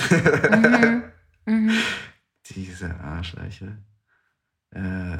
[0.52, 1.04] Mhm.
[1.46, 1.72] Mhm.
[2.50, 3.78] Diese Arschlöcher.
[4.72, 5.18] Äh,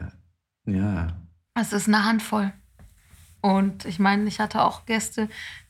[0.66, 1.08] ja.
[1.56, 2.52] Es ist eine Handvoll.
[3.42, 5.28] Und ich meine, ich hatte auch Gäste,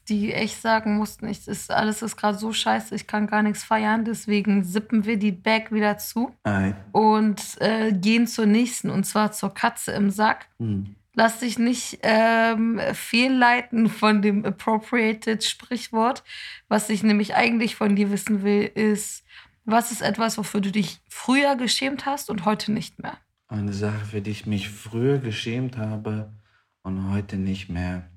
[0.09, 3.63] die echt sagen mussten, ich, ist, alles ist gerade so scheiße, ich kann gar nichts
[3.63, 6.75] feiern, deswegen sippen wir die Bag wieder zu Ei.
[6.91, 10.47] und äh, gehen zur nächsten, und zwar zur Katze im Sack.
[10.59, 10.95] Hm.
[11.15, 16.23] Lass dich nicht ähm, fehlleiten von dem appropriated Sprichwort.
[16.69, 19.23] Was ich nämlich eigentlich von dir wissen will, ist,
[19.63, 23.17] was ist etwas, wofür du dich früher geschämt hast und heute nicht mehr?
[23.47, 26.33] Eine Sache, für die ich mich früher geschämt habe
[26.81, 28.09] und heute nicht mehr.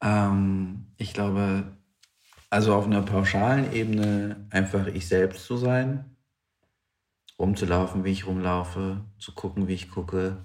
[0.00, 1.76] Ähm, ich glaube,
[2.48, 6.16] also auf einer pauschalen Ebene einfach ich selbst zu sein,
[7.38, 10.44] rumzulaufen, wie ich rumlaufe, zu gucken, wie ich gucke,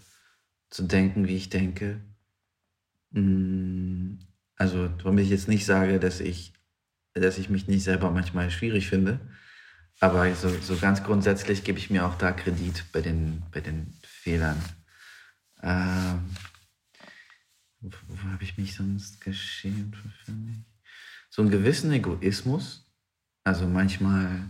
[0.69, 2.01] zu denken, wie ich denke.
[3.12, 4.19] Mm,
[4.58, 6.54] Also, womit ich jetzt nicht sage, dass ich,
[7.13, 9.19] dass ich mich nicht selber manchmal schwierig finde,
[9.99, 13.93] aber so, so ganz grundsätzlich gebe ich mir auch da Kredit bei den, bei den
[14.04, 14.62] Fehlern.
[15.62, 16.30] Ähm,
[17.82, 19.95] wo wo habe ich mich sonst geschämt?
[19.95, 20.32] für?
[21.30, 22.89] So einen gewissen Egoismus.
[23.43, 24.49] Also manchmal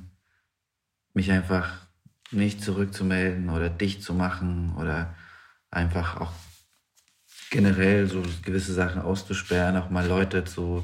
[1.14, 1.88] mich einfach
[2.32, 5.16] nicht zurückzumelden oder dicht zu machen oder
[5.72, 6.32] einfach auch
[7.52, 10.84] generell so gewisse Sachen auszusperren, auch mal Leute zu,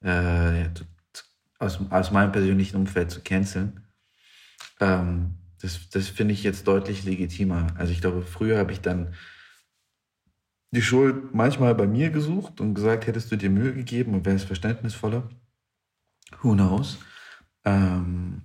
[0.00, 0.68] äh,
[1.58, 3.84] aus, aus meinem persönlichen Umfeld zu canceln.
[4.80, 7.74] Ähm, das das finde ich jetzt deutlich legitimer.
[7.76, 9.14] Also ich glaube, früher habe ich dann
[10.70, 14.46] die Schuld manchmal bei mir gesucht und gesagt, hättest du dir Mühe gegeben und wärst
[14.46, 15.28] verständnisvoller.
[16.42, 16.98] Who knows?
[17.64, 18.42] Ähm,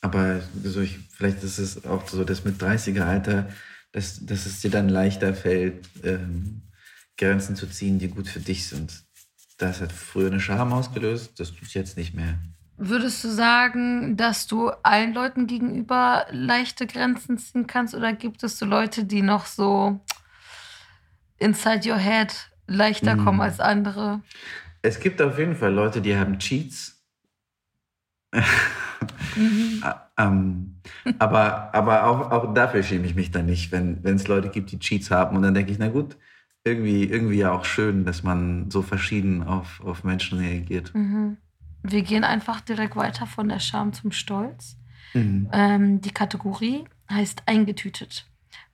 [0.00, 3.48] aber so ich, vielleicht ist es auch so das mit 30er Alter,
[3.92, 6.62] dass, dass es dir dann leichter fällt, ähm,
[7.16, 9.04] Grenzen zu ziehen, die gut für dich sind.
[9.58, 12.38] Das hat früher eine Scham ausgelöst, das tut jetzt nicht mehr.
[12.78, 18.58] Würdest du sagen, dass du allen Leuten gegenüber leichte Grenzen ziehen kannst oder gibt es
[18.58, 20.00] so Leute, die noch so
[21.38, 22.34] inside your head
[22.66, 23.24] leichter Mhm.
[23.24, 24.22] kommen als andere?
[24.80, 27.04] Es gibt auf jeden Fall Leute, die haben Cheats.
[29.36, 29.82] Mhm.
[29.82, 30.76] Ah, ähm,
[31.18, 34.72] aber aber auch, auch dafür schäme ich mich dann nicht, wenn wenn es Leute gibt,
[34.72, 35.36] die Cheats haben.
[35.36, 36.16] Und dann denke ich, na gut,
[36.64, 40.94] irgendwie, irgendwie ja auch schön, dass man so verschieden auf, auf Menschen reagiert.
[40.94, 41.38] Mhm.
[41.82, 44.76] Wir gehen einfach direkt weiter von der Scham zum Stolz.
[45.14, 45.48] Mhm.
[45.52, 48.26] Ähm, die Kategorie heißt eingetütet.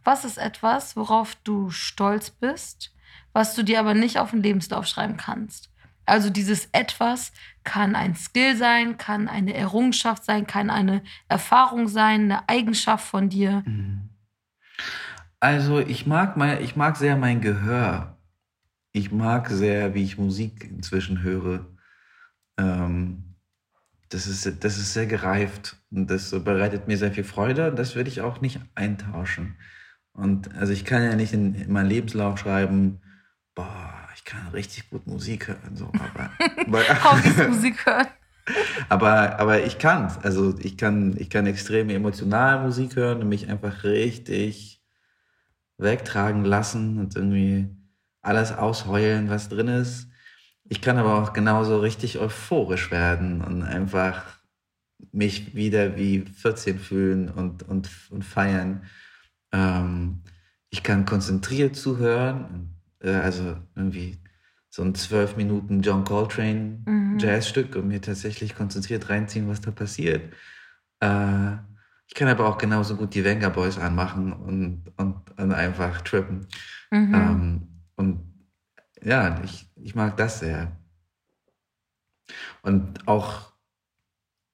[0.03, 2.93] Was ist etwas, worauf du stolz bist,
[3.33, 5.71] was du dir aber nicht auf den Lebenslauf schreiben kannst?
[6.07, 7.33] Also dieses etwas
[7.65, 13.29] kann ein Skill sein, kann eine Errungenschaft sein, kann eine Erfahrung sein, eine Eigenschaft von
[13.29, 13.63] dir.
[13.67, 14.09] Mhm.
[15.41, 18.17] Also ich mag mein, ich mag sehr mein Gehör.
[18.93, 21.67] Ich mag sehr, wie ich Musik inzwischen höre.
[22.57, 23.35] Ähm,
[24.09, 28.09] das, ist, das ist sehr gereift und das bereitet mir sehr viel Freude das würde
[28.09, 29.57] ich auch nicht eintauschen.
[30.13, 33.01] Und also ich kann ja nicht in, in meinen Lebenslauf schreiben,
[33.55, 35.77] boah, ich kann richtig gut Musik hören.
[35.77, 36.31] So, aber,
[36.67, 38.07] aber, Hobbys Musik hören.
[38.89, 43.49] aber, aber ich kann Also ich kann, ich kann extrem emotional Musik hören und mich
[43.49, 44.83] einfach richtig
[45.79, 47.69] wegtragen lassen und irgendwie
[48.23, 50.09] alles ausheulen, was drin ist.
[50.69, 54.25] Ich kann aber auch genauso richtig euphorisch werden und einfach
[55.13, 58.85] mich wieder wie 14 fühlen und, und, und feiern.
[59.53, 60.23] Ähm,
[60.71, 62.76] ich kann konzentriert zuhören,
[63.07, 64.19] äh, also irgendwie
[64.69, 67.19] so ein 12 Minuten John Coltrane Mhm.
[67.19, 70.35] Jazzstück und mir tatsächlich konzentriert reinziehen, was da passiert.
[71.01, 71.57] Äh,
[72.09, 76.47] Ich kann aber auch genauso gut die Venga Boys anmachen und, und, und einfach trippen.
[76.93, 77.15] Mhm.
[77.15, 78.21] Ähm, und
[79.03, 80.77] ja, ich, ich mag das sehr.
[82.63, 83.53] Und auch,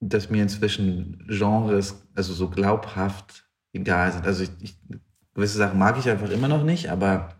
[0.00, 4.26] dass mir inzwischen Genres, also so glaubhaft egal sind.
[4.26, 4.78] Also ich, ich,
[5.34, 7.36] gewisse Sachen mag ich einfach immer noch nicht, aber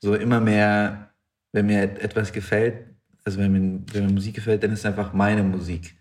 [0.00, 1.12] so immer mehr,
[1.52, 2.94] wenn mir etwas gefällt,
[3.24, 5.96] also wenn mir, wenn mir Musik gefällt, dann ist es einfach meine Musik.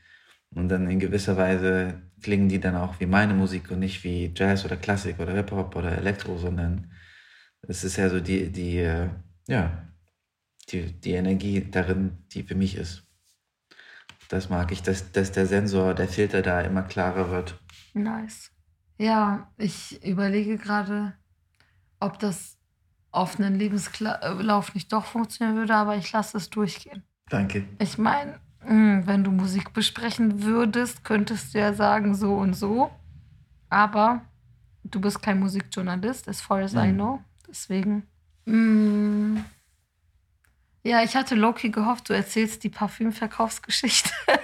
[0.56, 4.32] Und dann in gewisser Weise klingen die dann auch wie meine Musik und nicht wie
[4.36, 6.92] Jazz oder Klassik oder Hip-Hop oder Elektro, sondern
[7.62, 9.10] es ist ja so die, die, äh,
[9.48, 9.88] ja,
[10.70, 13.04] die, die Energie darin, die für mich ist.
[14.30, 17.60] Das mag ich, dass, dass der Sensor, der Filter da immer klarer wird.
[17.94, 18.52] Nice.
[18.98, 21.14] Ja, ich überlege gerade,
[22.00, 22.57] ob das
[23.18, 27.04] auf einen Lebenslauf nicht doch funktionieren würde, aber ich lasse es durchgehen.
[27.30, 27.66] Danke.
[27.80, 32.92] Ich meine, hm, wenn du Musik besprechen würdest, könntest du ja sagen so und so.
[33.70, 34.22] Aber
[34.84, 36.80] du bist kein Musikjournalist, as far as mhm.
[36.80, 37.20] I know.
[37.48, 38.08] Deswegen.
[38.46, 39.46] Mh, hm,
[40.84, 44.10] ja, ich hatte Loki gehofft, du erzählst die Parfümverkaufsgeschichte.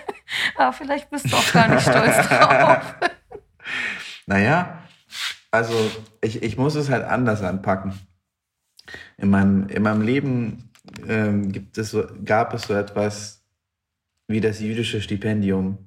[0.57, 2.95] Aber vielleicht bist du auch gar nicht stolz drauf.
[4.25, 4.79] naja,
[5.51, 5.73] also
[6.19, 7.93] ich, ich muss es halt anders anpacken.
[9.17, 10.69] In meinem, in meinem Leben
[11.07, 13.43] ähm, gibt es so, gab es so etwas
[14.27, 15.77] wie das jüdische Stipendium.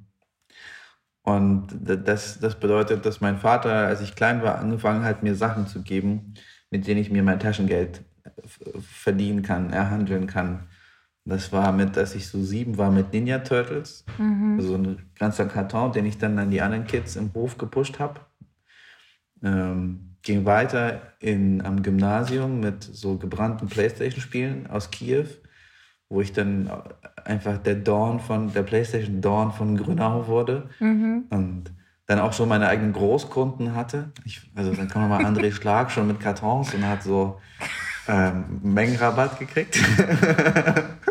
[1.22, 5.66] Und das, das bedeutet, dass mein Vater, als ich klein war, angefangen hat, mir Sachen
[5.66, 6.34] zu geben,
[6.70, 8.05] mit denen ich mir mein Taschengeld
[8.80, 10.68] verdienen kann, erhandeln kann.
[11.24, 14.05] Das war mit, als ich so sieben war, mit Ninja Turtles.
[14.18, 14.59] Mhm.
[14.61, 18.20] Also ein ganzer Karton, den ich dann an die anderen Kids im Hof gepusht habe.
[19.42, 25.26] Ähm, ging weiter in, am Gymnasium mit so gebrannten Playstation-Spielen aus Kiew,
[26.08, 26.70] wo ich dann
[27.24, 30.68] einfach der Dorn von, der Playstation Dorn von Grünau wurde.
[30.80, 31.24] Mhm.
[31.30, 31.70] Und
[32.06, 34.12] dann auch schon meine eigenen Großkunden hatte.
[34.24, 37.40] Ich, also dann kam mal André Schlag schon mit Kartons und hat so
[38.08, 39.80] ähm, Mengenrabatt gekriegt.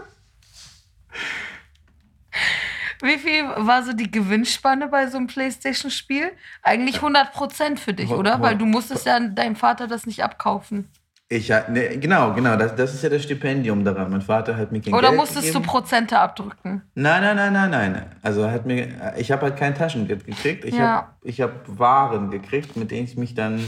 [3.05, 6.31] Wie viel war so die Gewinnspanne bei so einem Playstation-Spiel?
[6.63, 8.41] Eigentlich 100% für dich, oder?
[8.41, 10.89] Weil du musstest ja deinem Vater das nicht abkaufen.
[11.29, 14.09] Ich, ne, genau, genau, das, das ist ja das Stipendium daran.
[14.11, 15.63] Mein Vater hat mir kein Oder Geld musstest gegeben.
[15.63, 16.81] du Prozente abdrücken?
[16.95, 18.05] Nein, nein, nein, nein, nein.
[18.23, 20.65] Also hat mir, ich habe halt kein Taschengeld gekriegt.
[20.65, 21.13] Ich ja.
[21.23, 23.63] habe hab Waren gekriegt, mit denen ich mich dann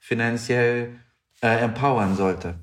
[0.00, 0.96] finanziell
[1.42, 2.54] äh, empowern sollte.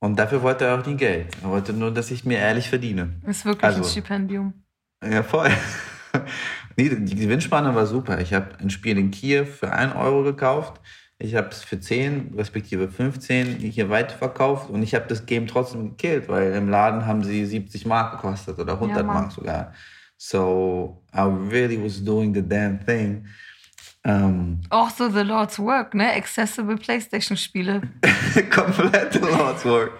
[0.00, 1.28] Und dafür wollte er auch nie Geld.
[1.42, 3.20] Er wollte nur, dass ich mir ehrlich verdiene.
[3.26, 4.59] Ist wirklich also, ein Stipendium.
[5.02, 5.50] Ja, voll.
[6.76, 8.20] nee, die Gewinnspanne war super.
[8.20, 10.80] Ich habe ein Spiel in Kiew für 1 Euro gekauft.
[11.22, 15.90] Ich habe es für 10, respektive 15 hier weiterverkauft und ich habe das Game trotzdem
[15.90, 19.74] gekillt, weil im Laden haben sie 70 Mark gekostet oder 100 ja, Mark sogar.
[20.16, 23.26] So I really was doing the damn thing.
[24.02, 26.10] Um, Auch so The Lord's Work, ne?
[26.14, 27.82] Accessible PlayStation-Spiele.
[28.50, 29.92] Komplett The Lord's Work.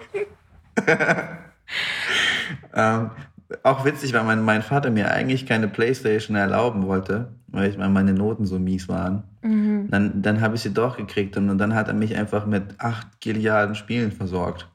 [2.73, 3.11] um,
[3.63, 8.13] auch witzig, weil mein, mein Vater mir eigentlich keine Playstation erlauben wollte, weil ich meine
[8.13, 9.23] Noten so mies waren.
[9.41, 9.89] Mhm.
[9.89, 13.19] Dann, dann habe ich sie doch gekriegt und, dann hat er mich einfach mit acht
[13.19, 14.67] Gilliarden Spielen versorgt.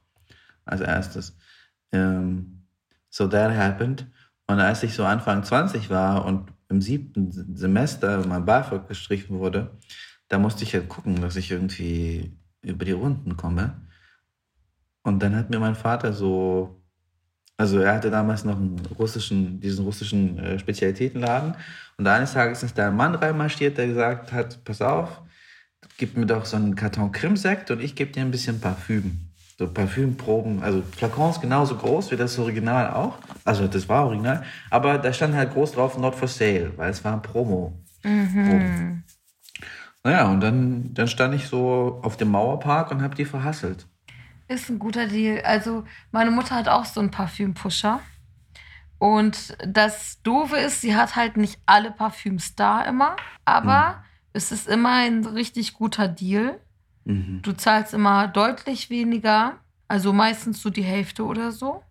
[0.65, 1.37] Als erstes.
[1.93, 2.65] Ähm,
[3.09, 4.07] so that happened.
[4.49, 9.71] Und als ich so Anfang 20 war und im siebten Semester mein BAföG gestrichen wurde,
[10.29, 13.81] da musste ich halt gucken, dass ich irgendwie über die Runden komme.
[15.03, 16.83] Und dann hat mir mein Vater so
[17.57, 21.55] also er hatte damals noch einen russischen, diesen russischen äh, Spezialitätenladen.
[21.97, 25.23] Und eines Tages ist da ein Mann reinmarschiert, der gesagt hat, pass auf,
[25.97, 29.21] gib mir doch so einen Karton Krimsekt und ich gebe dir ein bisschen Parfüm.
[29.59, 33.17] So Parfümproben, also Flakons genauso groß wie das Original auch.
[33.47, 34.43] Also das war Original.
[34.69, 37.73] Aber da stand halt groß drauf, not for sale, weil es war ein Promo.
[38.05, 39.03] Mhm.
[40.05, 43.87] Naja, und dann, dann stand ich so auf dem Mauerpark und habe die verhasselt.
[44.49, 45.43] Ist ein guter Deal.
[45.43, 48.01] Also, meine Mutter hat auch so einen Parfümpusher.
[48.99, 54.05] Und das Doofe ist, sie hat halt nicht alle Parfüms da immer, aber mhm.
[54.33, 56.59] es ist immer ein richtig guter Deal.
[57.05, 57.41] Mhm.
[57.43, 61.83] Du zahlst immer deutlich weniger, also meistens so die Hälfte oder so.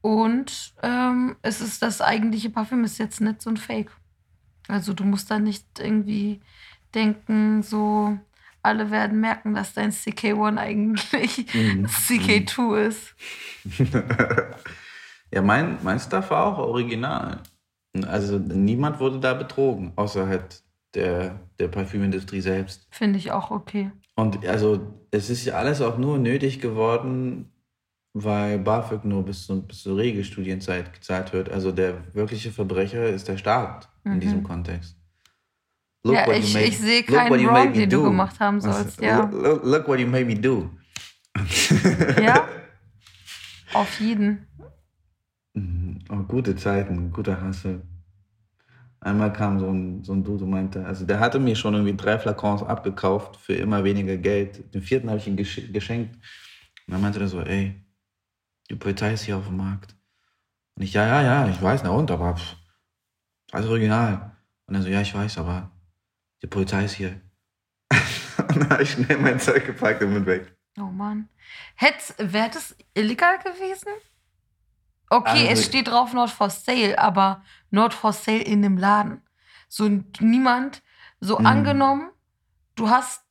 [0.00, 3.92] Und ähm, es ist das eigentliche Parfüm, ist jetzt nicht so ein Fake.
[4.68, 6.40] Also du musst da nicht irgendwie
[6.94, 8.18] denken, so,
[8.62, 11.86] alle werden merken, dass dein CK1 eigentlich mhm.
[11.86, 13.14] CK2 ist.
[15.32, 17.40] ja, mein, mein Stuff war auch original.
[18.06, 20.62] Also niemand wurde da betrogen, außer halt
[20.94, 22.86] der, der Parfümindustrie selbst.
[22.90, 23.90] Finde ich auch okay.
[24.14, 27.50] Und also es ist ja alles auch nur nötig geworden,
[28.14, 31.50] weil BAföG nur bis, zu, bis zur Regelstudienzeit gezahlt wird.
[31.50, 34.12] Also der wirkliche Verbrecher ist der Staat mhm.
[34.12, 34.96] in diesem Kontext.
[36.04, 39.00] Look ja, what you ich, made- ich sehe keinen Wrong, den du gemacht haben sollst.
[39.00, 39.24] Ja.
[39.30, 40.68] Look, look, what you made me do.
[42.20, 42.48] ja.
[43.74, 44.46] Auf jeden.
[45.54, 46.00] Mhm.
[46.10, 47.82] Oh, gute Zeiten, guter Hassel.
[49.00, 51.96] Einmal kam so ein, so ein Dude und meinte, also der hatte mir schon irgendwie
[51.96, 54.72] drei Flakons abgekauft für immer weniger Geld.
[54.74, 56.14] Den vierten habe ich ihm gesch geschenkt.
[56.86, 57.84] Und dann meinte er so, ey,
[58.70, 59.96] die Polizei ist hier auf dem Markt.
[60.76, 62.56] Und ich, ja, ja, ja, ich weiß, na und, aber pff,
[63.50, 64.36] alles original.
[64.66, 65.71] Und er so, ja, ich weiß, aber
[66.42, 67.20] die Polizei ist hier.
[68.38, 70.54] und dann habe ich schnell mein Zeug gepackt und bin weg.
[70.78, 71.28] Oh Mann.
[72.18, 73.88] Wäre das illegal gewesen?
[75.10, 79.22] Okay, Also- es steht drauf Not for Sale, aber Not for Sale in einem Laden.
[79.68, 79.88] So
[80.20, 80.82] niemand,
[81.20, 81.46] so Mhm.
[81.46, 82.10] angenommen,
[82.74, 83.22] du hast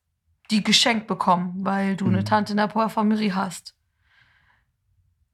[0.50, 2.24] die geschenkt bekommen, weil du eine Mhm.
[2.24, 3.74] Tante in der Parfümerie hast.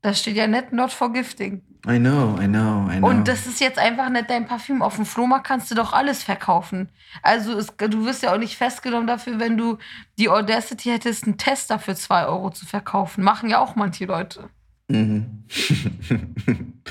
[0.00, 1.62] Da steht ja nicht Not for Gifting.
[1.86, 3.08] I know, I know, I know.
[3.08, 4.82] Und das ist jetzt einfach nicht dein Parfüm.
[4.82, 6.90] Auf dem Flohmarkt kannst du doch alles verkaufen.
[7.22, 9.78] Also es, du wirst ja auch nicht festgenommen dafür, wenn du
[10.18, 13.22] die Audacity hättest, einen Tester für 2 Euro zu verkaufen.
[13.22, 14.50] Machen ja auch manche Leute.
[14.88, 15.44] Mhm.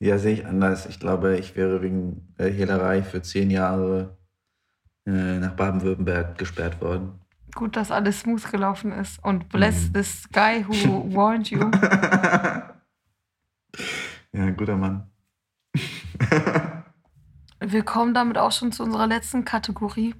[0.00, 0.86] ja, sehe ich anders.
[0.86, 4.16] Ich glaube, ich wäre wegen äh, Hehlerei für zehn Jahre
[5.06, 7.21] äh, nach Baden-Württemberg gesperrt worden.
[7.54, 9.22] Gut, dass alles smooth gelaufen ist.
[9.24, 9.92] Und bless Mhm.
[9.94, 10.72] this guy who
[11.14, 11.58] warned you.
[14.32, 15.10] ja, guter Mann.
[17.60, 20.14] Wir kommen damit auch schon zu unserer letzten Kategorie.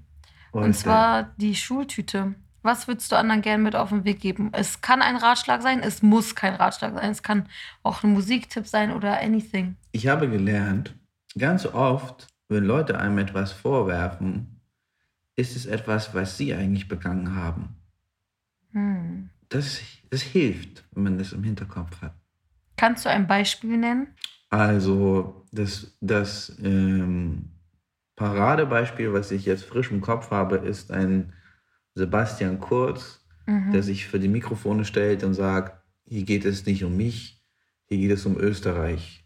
[0.52, 2.34] Und, Und zwar die Schultüte.
[2.64, 4.50] Was würdest du anderen gern mit auf den Weg geben?
[4.52, 7.10] Es kann ein Ratschlag sein, es muss kein Ratschlag sein.
[7.10, 7.48] Es kann
[7.82, 9.76] auch ein Musiktipp sein oder anything.
[9.90, 10.94] ich habe gelernt,
[11.36, 14.51] ganz oft, wenn Leute einem etwas vorwerfen,
[15.36, 17.76] ist es etwas, was sie eigentlich begangen haben.
[18.72, 19.30] Hm.
[19.48, 19.80] Das,
[20.10, 22.14] das hilft, wenn man das im Hinterkopf hat.
[22.76, 24.08] Kannst du ein Beispiel nennen?
[24.50, 27.50] Also das, das ähm,
[28.16, 31.32] Paradebeispiel, was ich jetzt frisch im Kopf habe, ist ein
[31.94, 33.72] Sebastian Kurz, Mhm.
[33.72, 37.42] der sich für die Mikrofone stellt und sagt, hier geht es nicht um mich,
[37.86, 39.24] hier geht es um Österreich.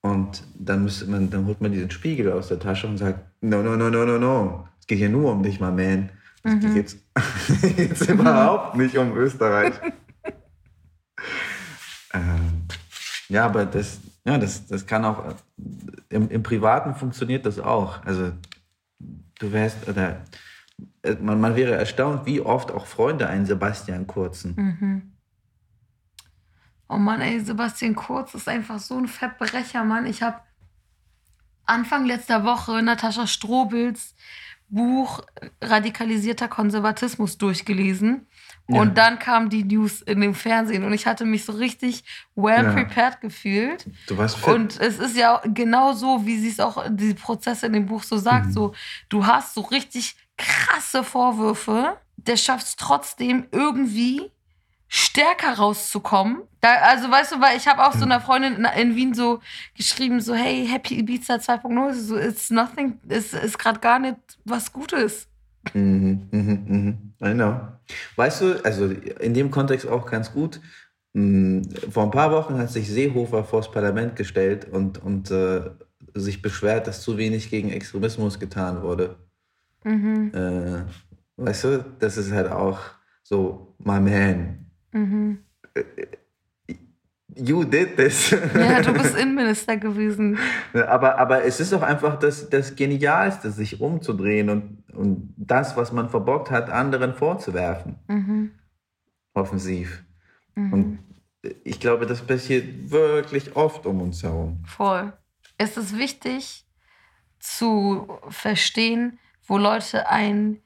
[0.00, 3.62] Und dann, müsste man, dann holt man diesen Spiegel aus der Tasche und sagt, no,
[3.62, 6.10] no, no, no, no, no, geht hier nur um dich, my man.
[6.42, 6.60] Es Mhm.
[6.60, 6.98] geht jetzt,
[7.78, 9.74] jetzt überhaupt nicht um Österreich.
[12.14, 12.64] ähm,
[13.28, 15.34] ja, aber das, ja, das, das kann auch, äh,
[16.08, 18.02] im, im Privaten funktioniert das auch.
[18.04, 18.32] Also
[19.38, 20.22] du wärst, oder
[21.02, 24.54] äh, man, man wäre erstaunt, wie oft auch Freunde einen Sebastian Kurzen.
[24.56, 25.12] Mhm.
[26.88, 30.06] Oh Mann, ey, Sebastian Kurz ist einfach so ein Verbrecher, Mann.
[30.06, 30.40] Ich habe
[31.66, 34.14] Anfang letzter Woche Natascha Strobels
[34.70, 35.20] Buch
[35.62, 38.26] Radikalisierter Konservatismus durchgelesen.
[38.68, 38.80] Ja.
[38.80, 42.04] Und dann kam die News in dem Fernsehen und ich hatte mich so richtig
[42.34, 42.72] well Ja.
[42.72, 43.86] prepared gefühlt.
[44.08, 44.48] Du warst fit.
[44.54, 48.02] Und es ist ja genau so, wie sie es auch, die Prozesse in dem Buch
[48.02, 48.52] so sagt, Mhm.
[48.52, 48.74] so,
[49.08, 54.30] du hast so richtig krasse Vorwürfe, der schafft es trotzdem irgendwie
[54.88, 56.42] stärker rauszukommen.
[56.60, 59.40] Da, also weißt du, weil ich habe auch so einer Freundin in, in Wien so
[59.76, 64.72] geschrieben, so, hey, Happy Ibiza 2.0, so, it's nothing, es ist gerade gar nicht was
[64.72, 65.28] Gutes.
[65.74, 67.14] Mhm, mhm, mhm.
[67.22, 67.60] I know.
[68.16, 70.60] Weißt du, also in dem Kontext auch ganz gut.
[71.14, 75.70] mh, Vor ein paar Wochen hat sich Seehofer vors Parlament gestellt und, und äh,
[76.14, 79.16] sich beschwert, dass zu wenig gegen Extremismus getan wurde.
[79.84, 80.84] Mhm, Äh,
[81.36, 82.80] weißt du, das ist halt auch
[83.22, 84.67] so, my man,
[84.98, 85.38] mhm.
[87.34, 88.30] you did this.
[88.30, 90.38] Ja, du bist Innenminister gewesen.
[90.72, 95.92] aber, aber es ist doch einfach das, das Genialste, sich umzudrehen und, und das, was
[95.92, 97.96] man verbockt hat, anderen vorzuwerfen.
[98.08, 98.50] Mhm,
[99.34, 100.04] Offensiv.
[100.54, 100.72] mhm.
[100.72, 100.98] Und
[101.64, 104.62] ich glaube, das passiert wirklich oft um uns herum.
[104.66, 105.12] Voll.
[105.56, 106.66] Es ist wichtig
[107.38, 110.60] zu verstehen, wo Leute ein,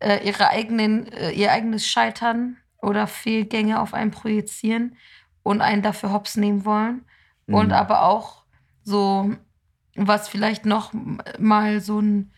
[0.00, 4.96] äh, ihre eigenen, äh, ihr eigenes Scheitern oder Fehlgänge auf einen projizieren
[5.42, 7.04] und einen dafür hops nehmen wollen.
[7.46, 7.72] Und Mhm.
[7.72, 8.42] aber auch
[8.82, 9.32] so,
[9.94, 10.92] was vielleicht noch
[11.38, 12.32] mal so ein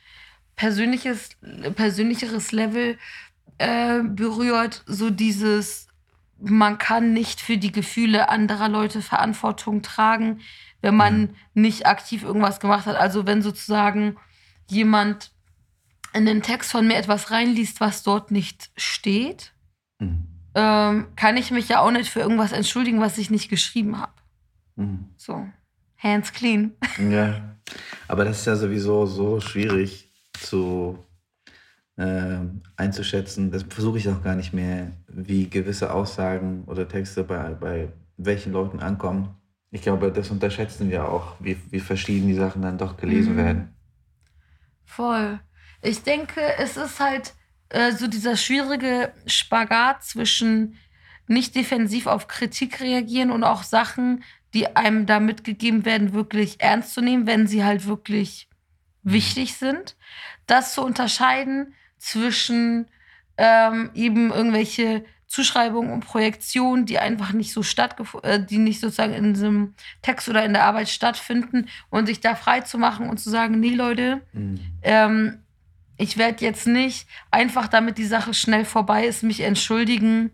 [0.57, 1.31] persönliches,
[1.75, 2.99] persönlicheres Level
[3.59, 5.89] äh, berührt, so dieses,
[6.39, 10.41] man kann nicht für die Gefühle anderer Leute Verantwortung tragen,
[10.81, 12.97] wenn man nicht aktiv irgendwas gemacht hat.
[12.97, 14.17] Also wenn sozusagen
[14.69, 15.33] jemand
[16.13, 19.53] in den Text von mir etwas reinliest, was dort nicht steht,
[19.99, 20.27] Mhm.
[20.55, 24.13] ähm, kann ich mich ja auch nicht für irgendwas entschuldigen, was ich nicht geschrieben habe.
[24.77, 25.07] Mhm.
[25.17, 25.47] So,
[25.99, 26.73] hands clean.
[27.11, 27.57] Ja,
[28.09, 30.99] aber das ist ja sowieso so schwierig zu
[31.97, 33.51] ähm, einzuschätzen.
[33.51, 38.53] Das versuche ich auch gar nicht mehr, wie gewisse Aussagen oder Texte bei, bei welchen
[38.53, 39.35] Leuten ankommen.
[39.71, 43.39] Ich glaube, das unterschätzen wir auch, wie, wie verschieden die Sachen dann doch gelesen Mhm.
[43.39, 43.75] werden.
[44.85, 45.41] Voll.
[45.83, 47.35] Ich denke, es ist halt
[47.71, 50.79] äh, so dieser schwierige Spagat zwischen
[51.27, 56.95] nicht defensiv auf Kritik reagieren und auch Sachen, die einem da mitgegeben werden, wirklich ernst
[56.95, 58.49] zu nehmen, wenn sie halt wirklich
[59.03, 59.13] mhm.
[59.13, 59.97] wichtig sind.
[60.47, 62.87] Das zu unterscheiden zwischen
[63.37, 69.13] ähm, eben irgendwelche Zuschreibungen und Projektionen, die einfach nicht so stattgefunden, äh, die nicht sozusagen
[69.13, 73.19] in diesem Text oder in der Arbeit stattfinden und sich da frei zu machen und
[73.19, 74.61] zu sagen, nee Leute, mhm.
[74.83, 75.43] ähm,
[75.99, 80.31] ich werde jetzt nicht einfach, damit die Sache schnell vorbei ist, mich entschuldigen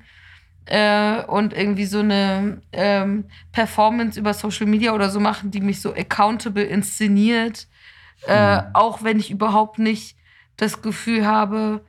[0.66, 5.80] äh, und irgendwie so eine ähm, Performance über Social Media oder so machen, die mich
[5.80, 7.66] so accountable inszeniert,
[8.28, 8.62] äh, mhm.
[8.74, 10.16] auch wenn ich überhaupt nicht
[10.56, 11.80] das Gefühl habe,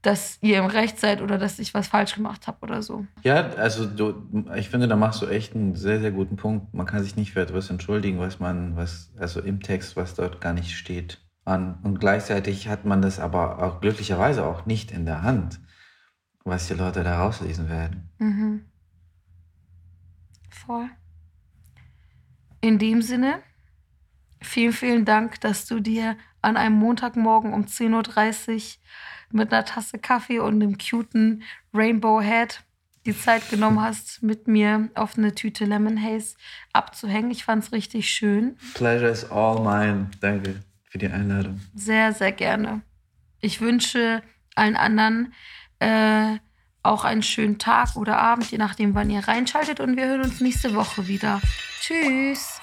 [0.00, 3.06] dass ihr im Recht seid oder dass ich was falsch gemacht habe oder so.
[3.22, 4.14] Ja, also du,
[4.54, 6.74] ich finde, da machst du echt einen sehr, sehr guten Punkt.
[6.74, 10.42] Man kann sich nicht für etwas entschuldigen, was man, was, also im Text, was dort
[10.42, 11.78] gar nicht steht, an.
[11.82, 15.60] Und gleichzeitig hat man das aber auch glücklicherweise auch nicht in der Hand,
[16.44, 18.10] was die Leute da rauslesen werden.
[18.18, 18.64] Mhm.
[20.50, 20.88] Voll.
[22.60, 23.42] In dem Sinne,
[24.40, 28.60] vielen, vielen Dank, dass du dir an einem Montagmorgen um 10.30 Uhr
[29.32, 31.42] mit einer Tasse Kaffee und einem cuten
[31.72, 32.62] Rainbow Head
[33.04, 36.36] die Zeit genommen hast, mit mir auf eine Tüte Lemon Haze
[36.72, 37.30] abzuhängen.
[37.30, 38.56] Ich fand es richtig schön.
[38.72, 40.10] Pleasure is all mine.
[40.20, 40.60] Danke
[40.94, 41.60] für die Einladung.
[41.74, 42.82] Sehr, sehr gerne.
[43.40, 44.22] Ich wünsche
[44.54, 45.34] allen anderen
[45.80, 46.36] äh,
[46.84, 49.80] auch einen schönen Tag oder Abend, je nachdem, wann ihr reinschaltet.
[49.80, 51.40] Und wir hören uns nächste Woche wieder.
[51.80, 52.60] Tschüss.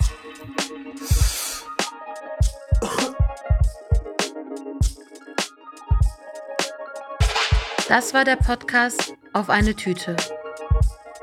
[7.90, 10.16] Das war der Podcast Auf eine Tüte.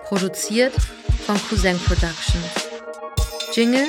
[0.03, 0.75] Produziert
[1.25, 2.69] von Cousin Productions.
[3.55, 3.89] Jingle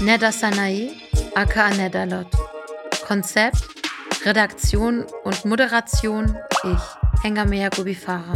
[0.00, 1.03] Neda Sanae,
[1.34, 2.28] aka Nedalot.
[3.06, 3.68] Konzept,
[4.24, 8.34] Redaktion und Moderation ich, Hengamea Gubifara.